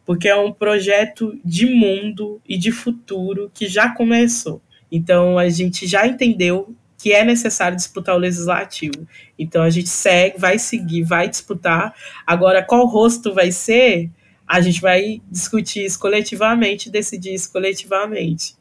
Porque 0.05 0.29
é 0.29 0.35
um 0.35 0.53
projeto 0.53 1.39
de 1.45 1.67
mundo 1.67 2.41
e 2.49 2.59
de 2.59 2.73
futuro 2.73 3.51
que 3.55 3.69
já 3.69 3.91
começou. 3.91 4.61
Então 4.91 5.39
a 5.39 5.49
gente 5.49 5.87
já 5.87 6.07
entendeu 6.07 6.75
que 6.99 7.13
é 7.13 7.25
necessário 7.25 7.77
disputar 7.77 8.17
o 8.17 8.19
legislativo. 8.19 9.07
Então 9.39 9.63
a 9.63 9.71
gente 9.71 9.89
segue, 9.89 10.39
vai 10.39 10.59
seguir, 10.59 11.05
vai 11.05 11.29
disputar. 11.29 11.95
Agora, 12.27 12.65
qual 12.65 12.85
rosto 12.87 13.33
vai 13.33 13.53
ser? 13.53 14.11
A 14.47 14.61
gente 14.61 14.81
vai 14.81 15.21
discutir 15.31 15.85
isso 15.85 16.01
coletivamente, 16.01 16.91
decidir 16.91 17.35
isso 17.35 17.53
coletivamente. 17.53 18.56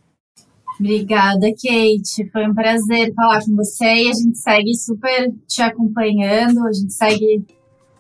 Obrigada, 0.80 1.48
Kate. 1.52 2.30
Foi 2.32 2.48
um 2.48 2.54
prazer 2.54 3.14
falar 3.14 3.44
com 3.44 3.56
você 3.56 3.86
e 3.86 4.10
a 4.10 4.14
gente 4.14 4.38
segue 4.38 4.76
super 4.76 5.34
te 5.48 5.62
acompanhando, 5.62 6.66
a 6.68 6.74
gente 6.74 6.94
segue 6.94 7.46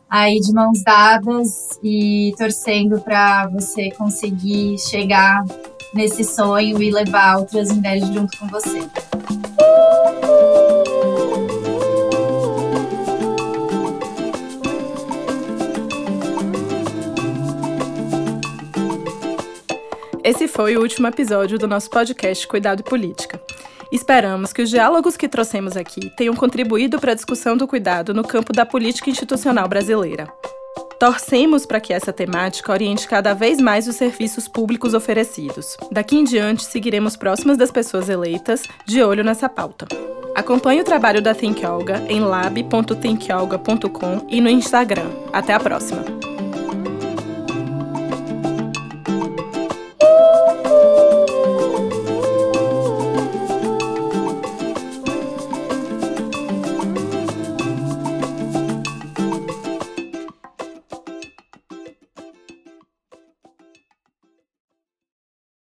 aí 0.09 0.39
de 0.39 0.53
mãos 0.53 0.83
dadas 0.83 1.79
e 1.83 2.33
torcendo 2.37 2.99
para 2.99 3.47
você 3.47 3.89
conseguir 3.91 4.77
chegar 4.77 5.43
nesse 5.93 6.23
sonho 6.23 6.81
e 6.81 6.91
levar 6.91 7.37
outras 7.37 7.71
mulheres 7.71 8.07
junto 8.07 8.37
com 8.37 8.47
você. 8.47 8.79
Esse 20.25 20.47
foi 20.47 20.75
o 20.75 20.81
último 20.81 21.05
episódio 21.05 21.59
do 21.59 21.67
nosso 21.67 21.87
podcast 21.87 22.47
Cuidado 22.47 22.79
e 22.79 22.83
Política. 22.83 23.39
Esperamos 23.91 24.51
que 24.51 24.63
os 24.63 24.71
diálogos 24.71 25.15
que 25.15 25.29
trouxemos 25.29 25.77
aqui 25.77 26.09
tenham 26.17 26.33
contribuído 26.33 26.99
para 26.99 27.11
a 27.11 27.15
discussão 27.15 27.55
do 27.55 27.67
cuidado 27.67 28.11
no 28.11 28.23
campo 28.23 28.51
da 28.51 28.65
política 28.65 29.11
institucional 29.11 29.67
brasileira. 29.67 30.27
Torcemos 30.99 31.67
para 31.67 31.79
que 31.79 31.93
essa 31.93 32.11
temática 32.11 32.71
oriente 32.71 33.07
cada 33.07 33.35
vez 33.35 33.61
mais 33.61 33.87
os 33.87 33.97
serviços 33.97 34.47
públicos 34.47 34.95
oferecidos. 34.95 35.77
Daqui 35.91 36.15
em 36.15 36.23
diante, 36.23 36.65
seguiremos 36.65 37.15
próximas 37.15 37.55
das 37.55 37.69
pessoas 37.69 38.09
eleitas, 38.09 38.63
de 38.83 39.03
olho 39.03 39.23
nessa 39.23 39.47
pauta. 39.47 39.85
Acompanhe 40.33 40.81
o 40.81 40.85
trabalho 40.85 41.21
da 41.21 41.35
Think 41.35 41.63
Olga 41.63 42.03
em 42.09 42.21
lab.thinkolga.com 42.21 44.25
e 44.27 44.41
no 44.41 44.49
Instagram. 44.49 45.11
Até 45.31 45.53
a 45.53 45.59
próxima! 45.59 46.34